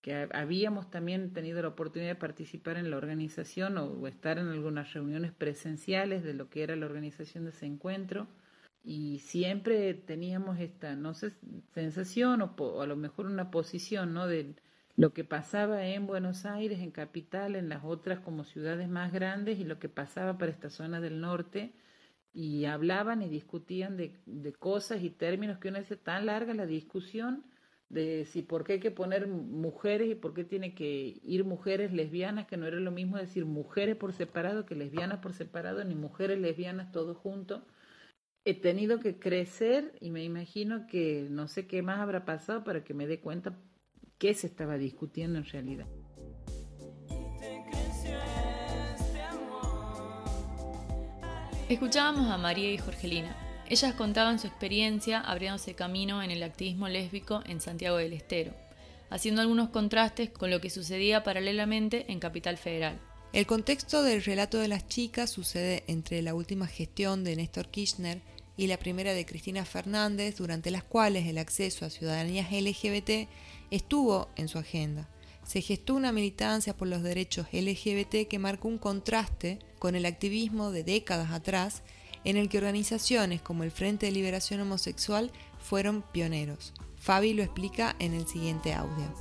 que 0.00 0.28
habíamos 0.32 0.90
también 0.90 1.32
tenido 1.32 1.62
la 1.62 1.68
oportunidad 1.68 2.12
de 2.12 2.16
participar 2.16 2.76
en 2.76 2.90
la 2.90 2.96
organización 2.96 3.78
o 3.78 4.06
estar 4.06 4.38
en 4.38 4.48
algunas 4.48 4.92
reuniones 4.92 5.32
presenciales 5.32 6.24
de 6.24 6.34
lo 6.34 6.50
que 6.50 6.62
era 6.62 6.76
la 6.76 6.86
organización 6.86 7.44
de 7.44 7.50
ese 7.50 7.66
encuentro 7.66 8.26
y 8.84 9.20
siempre 9.20 9.94
teníamos 9.94 10.60
esta, 10.60 10.94
no 10.94 11.14
sé, 11.14 11.32
sensación 11.72 12.42
o, 12.42 12.82
a 12.82 12.86
lo 12.86 12.96
mejor 12.96 13.26
una 13.26 13.50
posición, 13.50 14.12
¿no? 14.12 14.26
De 14.26 14.54
lo 14.94 15.14
que 15.14 15.24
pasaba 15.24 15.86
en 15.86 16.06
Buenos 16.06 16.44
Aires, 16.44 16.80
en 16.80 16.90
Capital, 16.90 17.56
en 17.56 17.70
las 17.70 17.82
otras 17.82 18.20
como 18.20 18.44
ciudades 18.44 18.88
más 18.88 19.10
grandes 19.10 19.58
y 19.58 19.64
lo 19.64 19.78
que 19.78 19.88
pasaba 19.88 20.36
para 20.36 20.52
esta 20.52 20.68
zona 20.68 21.00
del 21.00 21.20
norte 21.20 21.72
y 22.34 22.66
hablaban 22.66 23.22
y 23.22 23.28
discutían 23.28 23.96
de, 23.96 24.20
de 24.26 24.52
cosas 24.52 25.02
y 25.02 25.10
términos 25.10 25.58
que 25.58 25.68
uno 25.68 25.78
decía 25.78 25.96
tan 25.96 26.26
larga 26.26 26.52
la 26.52 26.66
discusión 26.66 27.44
de 27.88 28.26
si 28.26 28.42
por 28.42 28.64
qué 28.64 28.74
hay 28.74 28.80
que 28.80 28.90
poner 28.90 29.28
mujeres 29.28 30.10
y 30.10 30.14
por 30.14 30.34
qué 30.34 30.44
tiene 30.44 30.74
que 30.74 31.20
ir 31.22 31.44
mujeres 31.44 31.92
lesbianas, 31.92 32.46
que 32.46 32.56
no 32.56 32.66
era 32.66 32.78
lo 32.78 32.90
mismo 32.90 33.16
decir 33.16 33.46
mujeres 33.46 33.96
por 33.96 34.12
separado 34.12 34.66
que 34.66 34.74
lesbianas 34.74 35.20
por 35.20 35.32
separado, 35.32 35.82
ni 35.84 35.94
mujeres 35.94 36.38
lesbianas 36.38 36.92
todos 36.92 37.16
juntos 37.16 37.62
he 38.44 38.54
tenido 38.54 39.00
que 39.00 39.18
crecer 39.18 39.96
y 40.00 40.10
me 40.10 40.22
imagino 40.22 40.86
que 40.86 41.26
no 41.30 41.48
sé 41.48 41.66
qué 41.66 41.82
más 41.82 42.00
habrá 42.00 42.24
pasado 42.26 42.62
para 42.62 42.84
que 42.84 42.92
me 42.92 43.06
dé 43.06 43.20
cuenta 43.20 43.58
qué 44.18 44.34
se 44.34 44.46
estaba 44.46 44.76
discutiendo 44.76 45.38
en 45.38 45.44
realidad. 45.46 45.86
Escuchábamos 51.68 52.30
a 52.30 52.36
María 52.36 52.70
y 52.70 52.76
Jorgelina. 52.76 53.34
Ellas 53.70 53.94
contaban 53.94 54.38
su 54.38 54.46
experiencia 54.46 55.20
abriéndose 55.20 55.74
camino 55.74 56.22
en 56.22 56.30
el 56.30 56.42
activismo 56.42 56.88
lésbico 56.88 57.42
en 57.46 57.62
Santiago 57.62 57.96
del 57.96 58.12
Estero, 58.12 58.52
haciendo 59.08 59.40
algunos 59.40 59.70
contrastes 59.70 60.28
con 60.28 60.50
lo 60.50 60.60
que 60.60 60.68
sucedía 60.68 61.24
paralelamente 61.24 62.12
en 62.12 62.20
Capital 62.20 62.58
Federal. 62.58 63.00
El 63.32 63.46
contexto 63.46 64.02
del 64.02 64.22
relato 64.22 64.58
de 64.58 64.68
las 64.68 64.86
chicas 64.86 65.30
sucede 65.30 65.82
entre 65.88 66.20
la 66.20 66.34
última 66.34 66.66
gestión 66.66 67.24
de 67.24 67.34
Néstor 67.34 67.68
Kirchner 67.68 68.20
y 68.56 68.66
la 68.66 68.78
primera 68.78 69.12
de 69.12 69.26
Cristina 69.26 69.64
Fernández, 69.64 70.36
durante 70.36 70.70
las 70.70 70.84
cuales 70.84 71.26
el 71.26 71.38
acceso 71.38 71.84
a 71.84 71.90
ciudadanías 71.90 72.52
LGBT 72.52 73.28
estuvo 73.70 74.28
en 74.36 74.48
su 74.48 74.58
agenda. 74.58 75.08
Se 75.44 75.60
gestó 75.60 75.94
una 75.94 76.12
militancia 76.12 76.76
por 76.76 76.88
los 76.88 77.02
derechos 77.02 77.48
LGBT 77.52 78.28
que 78.28 78.38
marcó 78.38 78.68
un 78.68 78.78
contraste 78.78 79.58
con 79.78 79.94
el 79.94 80.06
activismo 80.06 80.70
de 80.70 80.84
décadas 80.84 81.32
atrás, 81.32 81.82
en 82.24 82.36
el 82.36 82.48
que 82.48 82.58
organizaciones 82.58 83.42
como 83.42 83.64
el 83.64 83.70
Frente 83.70 84.06
de 84.06 84.12
Liberación 84.12 84.60
Homosexual 84.60 85.30
fueron 85.58 86.02
pioneros. 86.12 86.72
Fabi 86.96 87.34
lo 87.34 87.42
explica 87.42 87.94
en 87.98 88.14
el 88.14 88.26
siguiente 88.26 88.72
audio. 88.72 89.12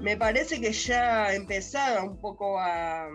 Me 0.00 0.16
parece 0.16 0.60
que 0.60 0.72
ya 0.72 1.34
empezaba 1.34 2.04
un 2.04 2.18
poco 2.18 2.58
a, 2.58 3.08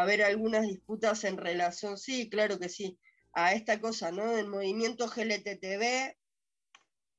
haber 0.00 0.22
algunas 0.22 0.62
disputas 0.62 1.24
en 1.24 1.36
relación, 1.36 1.98
sí, 1.98 2.30
claro 2.30 2.58
que 2.58 2.68
sí, 2.68 2.98
a 3.32 3.52
esta 3.52 3.80
cosa, 3.80 4.10
¿no? 4.10 4.32
Del 4.32 4.48
movimiento 4.48 5.08
GLTTB, 5.08 6.16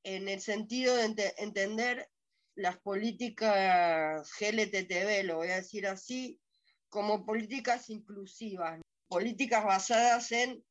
en 0.04 0.28
el 0.28 0.40
sentido 0.40 0.96
de 0.96 1.34
entender 1.38 2.10
las 2.54 2.78
políticas 2.78 4.30
GLTTB, 4.38 5.24
lo 5.24 5.36
voy 5.36 5.48
a 5.48 5.56
decir 5.56 5.86
así, 5.86 6.40
como 6.88 7.24
políticas 7.24 7.90
inclusivas, 7.90 8.80
políticas 9.08 9.64
basadas 9.64 10.30
en, 10.32 10.64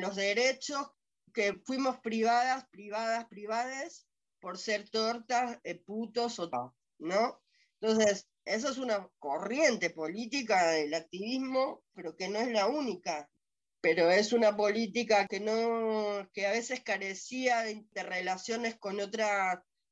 los 0.00 0.16
derechos 0.16 0.86
que 1.34 1.52
fuimos 1.66 1.98
privadas, 2.00 2.66
privadas, 2.70 3.26
privadas, 3.26 4.06
por 4.40 4.56
ser 4.56 4.88
tortas, 4.88 5.58
eh, 5.62 5.74
putos 5.74 6.38
o 6.38 6.74
¿no? 6.98 7.42
Entonces, 7.80 8.28
esa 8.48 8.70
es 8.70 8.78
una 8.78 9.08
corriente 9.18 9.90
política 9.90 10.68
del 10.70 10.94
activismo, 10.94 11.82
pero 11.94 12.16
que 12.16 12.28
no 12.28 12.38
es 12.38 12.48
la 12.50 12.66
única. 12.66 13.28
Pero 13.80 14.10
es 14.10 14.32
una 14.32 14.56
política 14.56 15.26
que, 15.26 15.38
no, 15.38 16.28
que 16.32 16.46
a 16.46 16.52
veces 16.52 16.80
carecía 16.82 17.62
de 17.62 17.72
interrelaciones 17.72 18.76
con, 18.78 18.96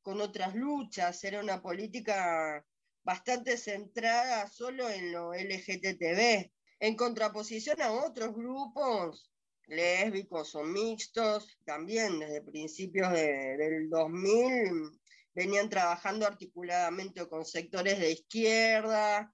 con 0.03 0.21
otras 0.21 0.55
luchas. 0.55 1.23
Era 1.23 1.41
una 1.41 1.61
política 1.61 2.65
bastante 3.05 3.57
centrada 3.59 4.49
solo 4.49 4.89
en 4.91 5.13
lo 5.13 5.33
LGTB. 5.35 6.51
en 6.81 6.97
contraposición 6.97 7.81
a 7.83 7.93
otros 7.93 8.35
grupos 8.35 9.31
lésbicos 9.67 10.55
o 10.55 10.63
mixtos, 10.63 11.59
también 11.65 12.19
desde 12.19 12.43
principios 12.43 13.13
del 13.13 13.89
2000 13.91 14.99
venían 15.37 15.69
trabajando 15.69 16.27
articuladamente 16.27 17.29
con 17.29 17.45
sectores 17.45 18.01
de 18.01 18.11
izquierda, 18.13 19.31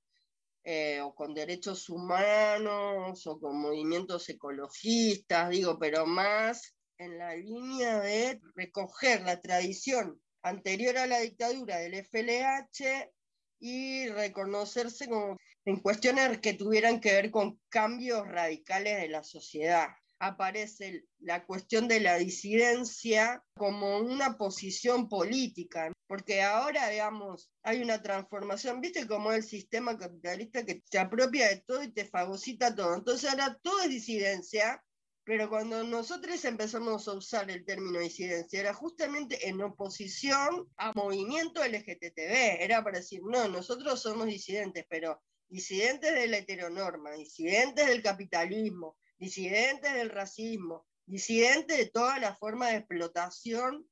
eh, 0.64 1.00
o 1.00 1.14
con 1.14 1.32
derechos 1.32 1.88
humanos, 1.88 3.24
o 3.26 3.40
con 3.40 3.56
movimientos 3.60 4.28
ecologistas, 4.28 5.50
digo, 5.50 5.78
pero 5.78 6.04
más 6.04 6.74
en 6.98 7.18
la 7.18 7.36
línea 7.36 8.00
de 8.00 8.40
recoger 8.56 9.22
la 9.22 9.40
tradición 9.40 10.20
anterior 10.42 10.98
a 10.98 11.06
la 11.06 11.20
dictadura 11.20 11.78
del 11.78 11.94
FLH 11.94 13.12
y 13.60 14.08
reconocerse 14.08 15.08
como 15.08 15.36
en 15.64 15.78
cuestiones 15.78 16.40
que 16.40 16.54
tuvieran 16.54 17.00
que 17.00 17.12
ver 17.12 17.30
con 17.30 17.60
cambios 17.68 18.26
radicales 18.26 19.00
de 19.00 19.08
la 19.08 19.22
sociedad. 19.22 19.86
Aparece 20.24 21.04
la 21.18 21.44
cuestión 21.44 21.88
de 21.88 21.98
la 21.98 22.16
disidencia 22.16 23.42
como 23.56 23.98
una 23.98 24.38
posición 24.38 25.08
política, 25.08 25.90
porque 26.06 26.42
ahora, 26.42 26.88
digamos, 26.90 27.50
hay 27.64 27.82
una 27.82 28.00
transformación, 28.02 28.80
viste 28.80 29.08
cómo 29.08 29.32
el 29.32 29.42
sistema 29.42 29.98
capitalista 29.98 30.64
que 30.64 30.80
te 30.88 31.00
apropia 31.00 31.48
de 31.48 31.64
todo 31.66 31.82
y 31.82 31.92
te 31.92 32.04
fagocita 32.04 32.72
todo. 32.72 32.94
Entonces 32.94 33.28
ahora 33.28 33.58
todo 33.64 33.80
es 33.80 33.88
disidencia, 33.88 34.80
pero 35.24 35.48
cuando 35.48 35.82
nosotros 35.82 36.44
empezamos 36.44 37.08
a 37.08 37.14
usar 37.14 37.50
el 37.50 37.64
término 37.64 37.98
disidencia, 37.98 38.60
era 38.60 38.74
justamente 38.74 39.48
en 39.48 39.60
oposición 39.60 40.68
a 40.76 40.92
movimiento 40.94 41.64
LGTB. 41.64 42.62
Era 42.62 42.84
para 42.84 42.98
decir, 42.98 43.22
no, 43.24 43.48
nosotros 43.48 44.00
somos 44.00 44.28
disidentes, 44.28 44.84
pero 44.88 45.20
disidentes 45.48 46.14
de 46.14 46.28
la 46.28 46.38
heteronorma, 46.38 47.10
disidentes 47.10 47.88
del 47.88 48.04
capitalismo, 48.04 48.96
disidentes 49.22 49.94
del 49.94 50.10
racismo, 50.10 50.84
disidentes 51.06 51.78
de 51.78 51.86
toda 51.86 52.18
la 52.18 52.34
forma 52.34 52.66
de 52.66 52.78
explotación 52.78 53.88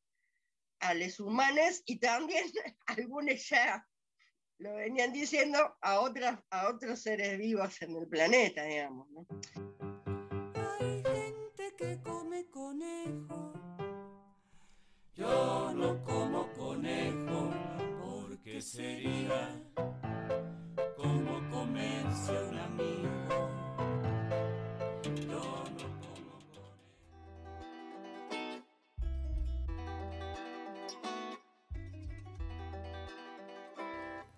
a 0.80 0.92
los 0.94 1.20
humanos 1.20 1.82
y 1.86 2.00
también 2.00 2.44
algunos 2.86 3.48
ya 3.48 3.86
lo 4.58 4.74
venían 4.74 5.12
diciendo 5.12 5.76
a, 5.80 6.00
otras, 6.00 6.40
a 6.50 6.68
otros 6.68 7.00
seres 7.00 7.38
vivos 7.38 7.80
en 7.80 7.96
el 7.96 8.08
planeta, 8.08 8.64
digamos. 8.64 9.08
¿no? 9.10 9.26
que 11.78 11.98
come 12.02 12.44
conejo. 12.50 13.52
Yo 15.14 15.72
no 15.72 16.04
como 16.04 16.52
conejo 16.52 17.50
porque 18.02 18.60
sería 18.60 19.62
como 20.96 21.50
comerse 21.50 22.32
un 22.48 22.58
amigo. 22.58 23.29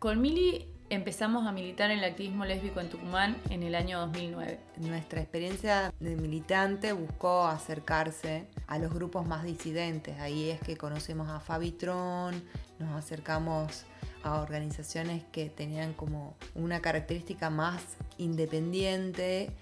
Con 0.02 0.20
Mili 0.20 0.66
empezamos 0.90 1.46
a 1.46 1.52
militar 1.52 1.92
en 1.92 2.00
el 2.00 2.04
activismo 2.04 2.44
lésbico 2.44 2.80
en 2.80 2.90
Tucumán 2.90 3.36
en 3.50 3.62
el 3.62 3.76
año 3.76 4.00
2009. 4.00 4.58
Nuestra 4.78 5.20
experiencia 5.20 5.94
de 6.00 6.16
militante 6.16 6.92
buscó 6.92 7.46
acercarse 7.46 8.48
a 8.66 8.80
los 8.80 8.92
grupos 8.92 9.28
más 9.28 9.44
disidentes. 9.44 10.18
Ahí 10.18 10.50
es 10.50 10.58
que 10.58 10.76
conocemos 10.76 11.28
a 11.28 11.38
Fabitron, 11.38 12.42
nos 12.80 12.96
acercamos 12.96 13.84
a 14.24 14.40
organizaciones 14.40 15.22
que 15.30 15.48
tenían 15.50 15.92
como 15.92 16.34
una 16.56 16.82
característica 16.82 17.48
más 17.48 17.80
independiente 18.18 19.52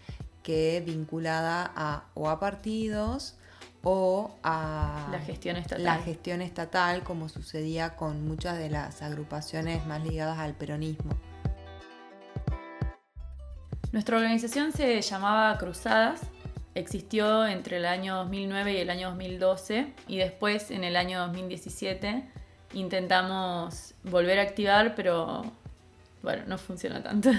que 0.43 0.83
vinculada 0.87 1.71
a 1.77 2.07
o 2.15 2.31
a 2.31 2.41
partidos 2.41 3.35
o 3.83 4.31
a 4.43 5.09
la 5.11 5.19
gestión 5.21 5.57
estatal. 5.57 5.85
La 5.85 5.99
gestión 5.99 6.43
estatal, 6.43 7.03
como 7.03 7.29
sucedía 7.29 7.97
con 7.97 8.27
muchas 8.27 8.59
de 8.59 8.71
las 8.71 9.03
agrupaciones 9.03 9.87
más 9.87 10.03
ligadas 10.05 10.39
al 10.39 10.55
peronismo. 10.55 11.13
Nuestra 13.93 14.19
organización 14.19 14.73
se 14.73 15.01
llamaba 15.01 15.57
Cruzadas, 15.59 16.21
existió 16.75 17.47
entre 17.47 17.79
el 17.79 17.87
año 17.87 18.17
2009 18.17 18.73
y 18.75 18.77
el 18.77 18.91
año 18.91 19.09
2012 19.09 19.93
y 20.07 20.19
después 20.19 20.71
en 20.71 20.85
el 20.85 20.97
año 20.97 21.21
2017 21.27 22.25
intentamos 22.75 23.95
volver 24.05 24.39
a 24.39 24.43
activar, 24.43 24.95
pero 24.95 25.43
bueno, 26.23 26.45
no 26.47 26.59
funciona 26.59 27.03
tanto. 27.03 27.31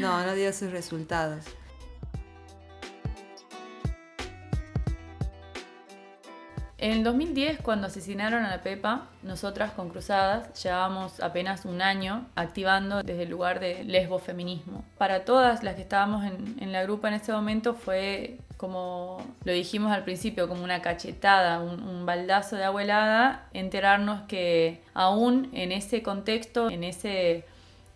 No, 0.00 0.24
no 0.24 0.34
dio 0.34 0.52
sus 0.52 0.70
resultados. 0.70 1.44
En 6.84 6.92
el 6.92 7.02
2010, 7.02 7.60
cuando 7.62 7.86
asesinaron 7.86 8.44
a 8.44 8.50
la 8.50 8.62
Pepa, 8.62 9.06
nosotras 9.22 9.72
con 9.72 9.88
Cruzadas 9.88 10.62
llevábamos 10.62 11.18
apenas 11.20 11.64
un 11.64 11.80
año 11.80 12.26
activando 12.34 13.02
desde 13.02 13.22
el 13.22 13.30
lugar 13.30 13.58
de 13.58 13.84
lesbofeminismo. 13.84 14.84
Para 14.98 15.24
todas 15.24 15.62
las 15.62 15.76
que 15.76 15.80
estábamos 15.80 16.26
en, 16.26 16.72
la 16.72 16.82
grupa 16.82 17.08
en 17.08 17.14
ese 17.14 17.32
momento 17.32 17.72
fue, 17.72 18.36
como 18.58 19.16
lo 19.44 19.52
dijimos 19.52 19.92
al 19.92 20.04
principio, 20.04 20.46
como 20.46 20.62
una 20.62 20.82
cachetada, 20.82 21.58
un, 21.60 22.04
baldazo 22.04 22.56
de 22.56 22.64
abuelada, 22.64 23.48
enterarnos 23.54 24.20
que 24.28 24.82
aún 24.92 25.48
en 25.54 25.72
ese 25.72 26.02
contexto, 26.02 26.68
en 26.68 26.84
ese 26.84 27.46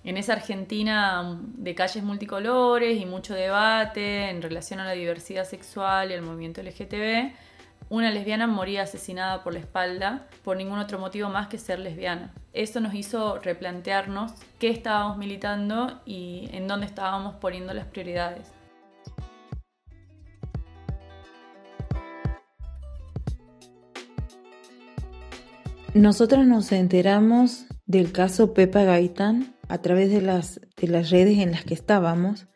en 0.02 0.16
esa 0.16 0.32
Argentina 0.32 1.38
de 1.58 1.74
calles 1.74 2.02
multicolores 2.02 2.98
y 2.98 3.04
mucho 3.04 3.34
debate 3.34 4.30
en 4.30 4.40
relación 4.40 4.80
a 4.80 4.86
la 4.86 4.92
diversidad 4.92 5.44
sexual 5.44 6.10
y 6.10 6.14
al 6.14 6.22
movimiento 6.22 6.62
LGTB, 6.62 7.32
una 7.90 8.10
lesbiana 8.10 8.46
moría 8.46 8.82
asesinada 8.82 9.42
por 9.42 9.54
la 9.54 9.60
espalda 9.60 10.26
por 10.44 10.56
ningún 10.56 10.78
otro 10.78 10.98
motivo 10.98 11.28
más 11.30 11.48
que 11.48 11.58
ser 11.58 11.78
lesbiana. 11.78 12.32
Eso 12.52 12.80
nos 12.80 12.94
hizo 12.94 13.38
replantearnos 13.38 14.32
qué 14.58 14.68
estábamos 14.68 15.16
militando 15.16 16.00
y 16.04 16.48
en 16.52 16.68
dónde 16.68 16.86
estábamos 16.86 17.36
poniendo 17.36 17.72
las 17.72 17.86
prioridades. 17.86 18.52
Nosotros 25.94 26.46
nos 26.46 26.70
enteramos 26.72 27.66
del 27.86 28.12
caso 28.12 28.52
Pepa 28.52 28.84
Gaitán 28.84 29.54
a 29.68 29.78
través 29.78 30.10
de 30.10 30.20
las, 30.20 30.60
de 30.76 30.88
las 30.88 31.10
redes 31.10 31.38
en 31.38 31.52
las 31.52 31.64
que 31.64 31.74
estábamos. 31.74 32.46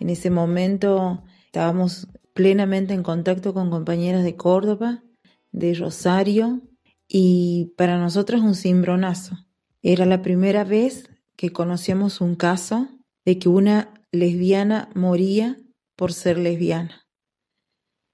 En 0.00 0.08
ese 0.08 0.30
momento 0.30 1.22
estábamos 1.46 2.08
plenamente 2.38 2.94
en 2.94 3.02
contacto 3.02 3.52
con 3.52 3.68
compañeras 3.68 4.22
de 4.22 4.36
Córdoba, 4.36 5.02
de 5.50 5.74
Rosario, 5.74 6.62
y 7.08 7.72
para 7.76 7.98
nosotros 7.98 8.42
un 8.42 8.54
cimbronazo. 8.54 9.36
Era 9.82 10.06
la 10.06 10.22
primera 10.22 10.62
vez 10.62 11.10
que 11.34 11.50
conocíamos 11.50 12.20
un 12.20 12.36
caso 12.36 12.86
de 13.24 13.40
que 13.40 13.48
una 13.48 13.92
lesbiana 14.12 14.88
moría 14.94 15.56
por 15.96 16.12
ser 16.12 16.38
lesbiana. 16.38 17.08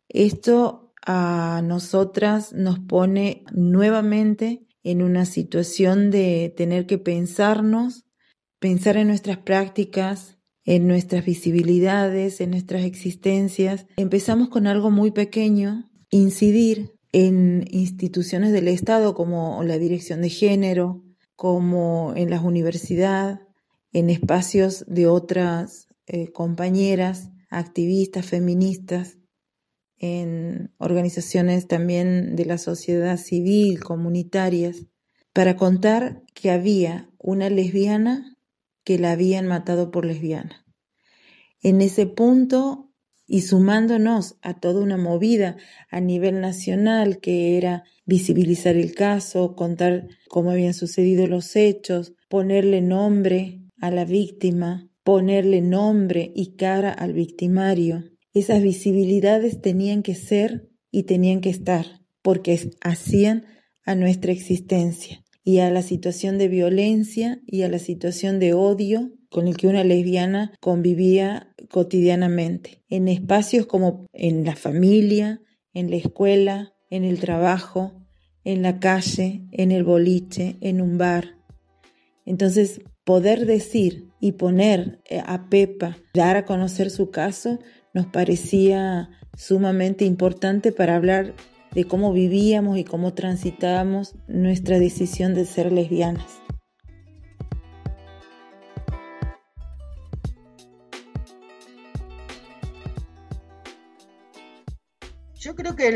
Esto 0.08 0.94
a 1.04 1.60
nosotras 1.62 2.54
nos 2.54 2.78
pone 2.78 3.44
nuevamente 3.52 4.66
en 4.84 5.02
una 5.02 5.26
situación 5.26 6.10
de 6.10 6.54
tener 6.56 6.86
que 6.86 6.96
pensarnos, 6.96 8.06
pensar 8.58 8.96
en 8.96 9.08
nuestras 9.08 9.36
prácticas, 9.36 10.38
en 10.64 10.86
nuestras 10.86 11.24
visibilidades, 11.24 12.40
en 12.40 12.50
nuestras 12.50 12.84
existencias. 12.84 13.86
Empezamos 13.96 14.48
con 14.48 14.66
algo 14.66 14.90
muy 14.90 15.10
pequeño, 15.10 15.90
incidir 16.10 16.92
en 17.12 17.64
instituciones 17.70 18.52
del 18.52 18.68
Estado 18.68 19.14
como 19.14 19.62
la 19.62 19.78
Dirección 19.78 20.22
de 20.22 20.30
Género, 20.30 21.04
como 21.36 22.12
en 22.16 22.30
las 22.30 22.42
universidades, 22.42 23.38
en 23.92 24.10
espacios 24.10 24.84
de 24.88 25.06
otras 25.06 25.86
eh, 26.06 26.32
compañeras, 26.32 27.30
activistas, 27.50 28.26
feministas, 28.26 29.18
en 29.98 30.74
organizaciones 30.78 31.68
también 31.68 32.34
de 32.36 32.44
la 32.46 32.58
sociedad 32.58 33.16
civil, 33.16 33.80
comunitarias, 33.80 34.86
para 35.32 35.56
contar 35.56 36.22
que 36.34 36.50
había 36.50 37.10
una 37.18 37.48
lesbiana 37.48 38.33
que 38.84 38.98
la 38.98 39.12
habían 39.12 39.46
matado 39.46 39.90
por 39.90 40.04
lesbiana. 40.04 40.64
En 41.62 41.80
ese 41.80 42.06
punto, 42.06 42.92
y 43.26 43.40
sumándonos 43.40 44.36
a 44.42 44.60
toda 44.60 44.82
una 44.82 44.98
movida 44.98 45.56
a 45.90 46.00
nivel 46.00 46.40
nacional 46.40 47.20
que 47.20 47.56
era 47.56 47.84
visibilizar 48.04 48.76
el 48.76 48.94
caso, 48.94 49.56
contar 49.56 50.08
cómo 50.28 50.50
habían 50.50 50.74
sucedido 50.74 51.26
los 51.26 51.56
hechos, 51.56 52.12
ponerle 52.28 52.82
nombre 52.82 53.62
a 53.80 53.90
la 53.90 54.04
víctima, 54.04 54.90
ponerle 55.02 55.62
nombre 55.62 56.32
y 56.34 56.56
cara 56.56 56.92
al 56.92 57.14
victimario. 57.14 58.04
Esas 58.34 58.62
visibilidades 58.62 59.62
tenían 59.62 60.02
que 60.02 60.14
ser 60.14 60.68
y 60.90 61.04
tenían 61.04 61.40
que 61.40 61.50
estar, 61.50 61.86
porque 62.20 62.72
hacían 62.82 63.46
a 63.84 63.94
nuestra 63.94 64.32
existencia 64.32 65.23
y 65.44 65.58
a 65.58 65.70
la 65.70 65.82
situación 65.82 66.38
de 66.38 66.48
violencia 66.48 67.40
y 67.46 67.62
a 67.62 67.68
la 67.68 67.78
situación 67.78 68.40
de 68.40 68.54
odio 68.54 69.12
con 69.30 69.46
el 69.46 69.56
que 69.56 69.66
una 69.66 69.84
lesbiana 69.84 70.52
convivía 70.60 71.54
cotidianamente, 71.70 72.82
en 72.88 73.08
espacios 73.08 73.66
como 73.66 74.06
en 74.12 74.44
la 74.44 74.56
familia, 74.56 75.42
en 75.74 75.90
la 75.90 75.96
escuela, 75.96 76.72
en 76.88 77.04
el 77.04 77.18
trabajo, 77.18 77.92
en 78.44 78.62
la 78.62 78.78
calle, 78.78 79.42
en 79.52 79.72
el 79.72 79.84
boliche, 79.84 80.56
en 80.60 80.80
un 80.80 80.98
bar. 80.98 81.36
Entonces, 82.24 82.80
poder 83.04 83.44
decir 83.44 84.08
y 84.20 84.32
poner 84.32 85.00
eh, 85.10 85.20
a 85.26 85.48
Pepa, 85.50 85.98
dar 86.14 86.36
a 86.36 86.44
conocer 86.44 86.90
su 86.90 87.10
caso, 87.10 87.58
nos 87.92 88.06
parecía 88.06 89.10
sumamente 89.36 90.04
importante 90.04 90.72
para 90.72 90.96
hablar 90.96 91.34
de 91.74 91.86
cómo 91.86 92.12
vivíamos 92.12 92.78
y 92.78 92.84
cómo 92.84 93.14
transitábamos 93.14 94.14
nuestra 94.28 94.78
decisión 94.78 95.34
de 95.34 95.44
ser 95.44 95.72
lesbianas. 95.72 96.40
Yo 105.34 105.54
creo 105.54 105.76
que 105.76 105.88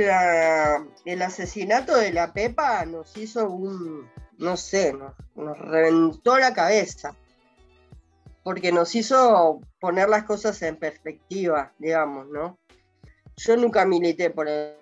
el 1.07 1.23
asesinato 1.23 1.97
de 1.97 2.13
la 2.13 2.35
Pepa 2.35 2.85
nos 2.85 3.17
hizo 3.17 3.49
un, 3.49 4.07
no 4.37 4.57
sé, 4.59 4.93
nos, 4.93 5.59
reventó 5.59 6.39
la 6.39 6.53
cabeza, 6.53 7.17
porque 8.43 8.73
nos 8.73 8.95
hizo 8.95 9.61
poner 9.81 10.11
las 10.11 10.25
cosas 10.25 10.61
en 10.63 10.77
perspectiva, 10.77 11.73
digamos, 11.79 12.29
¿no? 12.29 12.59
Yo 13.37 13.57
nunca 13.57 13.87
milité 13.87 14.29
por 14.29 14.49
el, 14.49 14.75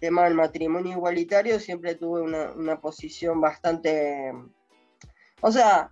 tema 0.00 0.24
del 0.24 0.34
matrimonio 0.34 0.92
igualitario, 0.92 1.60
siempre 1.60 1.94
tuve 1.94 2.22
una, 2.22 2.80
posición 2.80 3.40
bastante, 3.40 4.32
o 5.40 5.52
sea, 5.52 5.90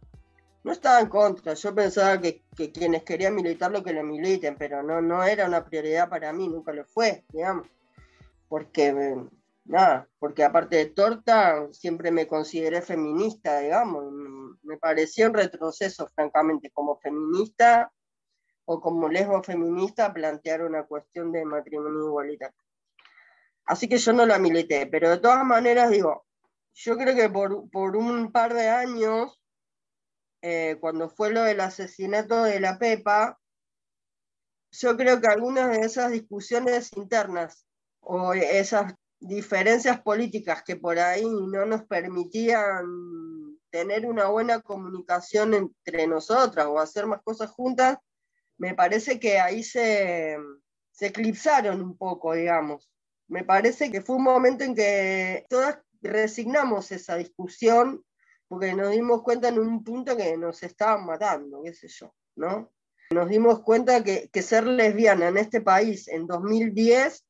no 0.64 0.72
estaba 0.72 1.00
en 1.00 1.08
contra, 1.08 1.54
yo 1.54 1.74
pensaba 1.74 2.20
que, 2.20 2.42
quienes 2.72 3.04
querían 3.04 3.34
militar 3.34 3.70
lo 3.70 3.82
que 3.82 3.92
lo 3.92 4.02
militen, 4.02 4.56
pero 4.56 4.82
no, 4.82 5.00
no 5.00 5.22
era 5.22 5.46
una 5.46 5.64
prioridad 5.64 6.08
para 6.08 6.32
mí, 6.32 6.48
nunca 6.48 6.72
lo 6.72 6.84
fue, 6.84 7.24
digamos. 7.32 7.68
Porque, 8.48 9.16
nada, 9.64 10.08
porque 10.18 10.44
aparte 10.44 10.76
de 10.76 10.86
torta, 10.86 11.68
siempre 11.72 12.10
me 12.10 12.26
consideré 12.26 12.82
feminista, 12.82 13.60
digamos, 13.60 14.12
me 14.62 14.76
pareció 14.78 15.28
un 15.28 15.34
retroceso, 15.34 16.08
francamente, 16.14 16.70
como 16.70 16.98
feminista 16.98 17.92
o 18.66 18.80
como 18.80 19.08
lesbo 19.08 19.42
feminista 19.42 20.12
plantear 20.12 20.62
una 20.62 20.84
cuestión 20.84 21.32
de 21.32 21.44
matrimonio 21.44 22.06
igualitario. 22.06 22.65
Así 23.66 23.88
que 23.88 23.98
yo 23.98 24.12
no 24.12 24.24
la 24.26 24.38
milité, 24.38 24.86
pero 24.86 25.10
de 25.10 25.18
todas 25.18 25.44
maneras 25.44 25.90
digo, 25.90 26.24
yo 26.74 26.96
creo 26.96 27.14
que 27.14 27.28
por, 27.28 27.68
por 27.70 27.96
un 27.96 28.30
par 28.30 28.54
de 28.54 28.68
años, 28.68 29.40
eh, 30.42 30.76
cuando 30.80 31.08
fue 31.08 31.32
lo 31.32 31.42
del 31.42 31.60
asesinato 31.60 32.44
de 32.44 32.60
la 32.60 32.78
Pepa, 32.78 33.38
yo 34.70 34.96
creo 34.96 35.20
que 35.20 35.26
algunas 35.26 35.70
de 35.70 35.84
esas 35.84 36.12
discusiones 36.12 36.96
internas 36.96 37.66
o 38.00 38.34
esas 38.34 38.94
diferencias 39.18 40.00
políticas 40.00 40.62
que 40.62 40.76
por 40.76 40.98
ahí 40.98 41.24
no 41.24 41.66
nos 41.66 41.84
permitían 41.84 42.86
tener 43.70 44.06
una 44.06 44.28
buena 44.28 44.60
comunicación 44.60 45.54
entre 45.54 46.06
nosotras 46.06 46.66
o 46.66 46.78
hacer 46.78 47.06
más 47.06 47.22
cosas 47.22 47.50
juntas, 47.50 47.98
me 48.58 48.74
parece 48.74 49.18
que 49.18 49.40
ahí 49.40 49.62
se, 49.62 50.36
se 50.92 51.06
eclipsaron 51.06 51.82
un 51.82 51.96
poco, 51.96 52.34
digamos. 52.34 52.90
Me 53.28 53.44
parece 53.44 53.90
que 53.90 54.02
fue 54.02 54.16
un 54.16 54.24
momento 54.24 54.64
en 54.64 54.74
que 54.74 55.44
todas 55.48 55.78
resignamos 56.02 56.92
esa 56.92 57.16
discusión 57.16 58.04
porque 58.48 58.74
nos 58.74 58.90
dimos 58.90 59.22
cuenta 59.22 59.48
en 59.48 59.58
un 59.58 59.82
punto 59.82 60.16
que 60.16 60.36
nos 60.36 60.62
estaban 60.62 61.04
matando, 61.04 61.62
qué 61.64 61.74
sé 61.74 61.88
yo, 61.88 62.14
¿no? 62.36 62.72
Nos 63.10 63.28
dimos 63.28 63.62
cuenta 63.62 64.04
que, 64.04 64.28
que 64.32 64.42
ser 64.42 64.66
lesbiana 64.66 65.28
en 65.28 65.38
este 65.38 65.60
país 65.60 66.08
en 66.08 66.26
2010 66.26 67.24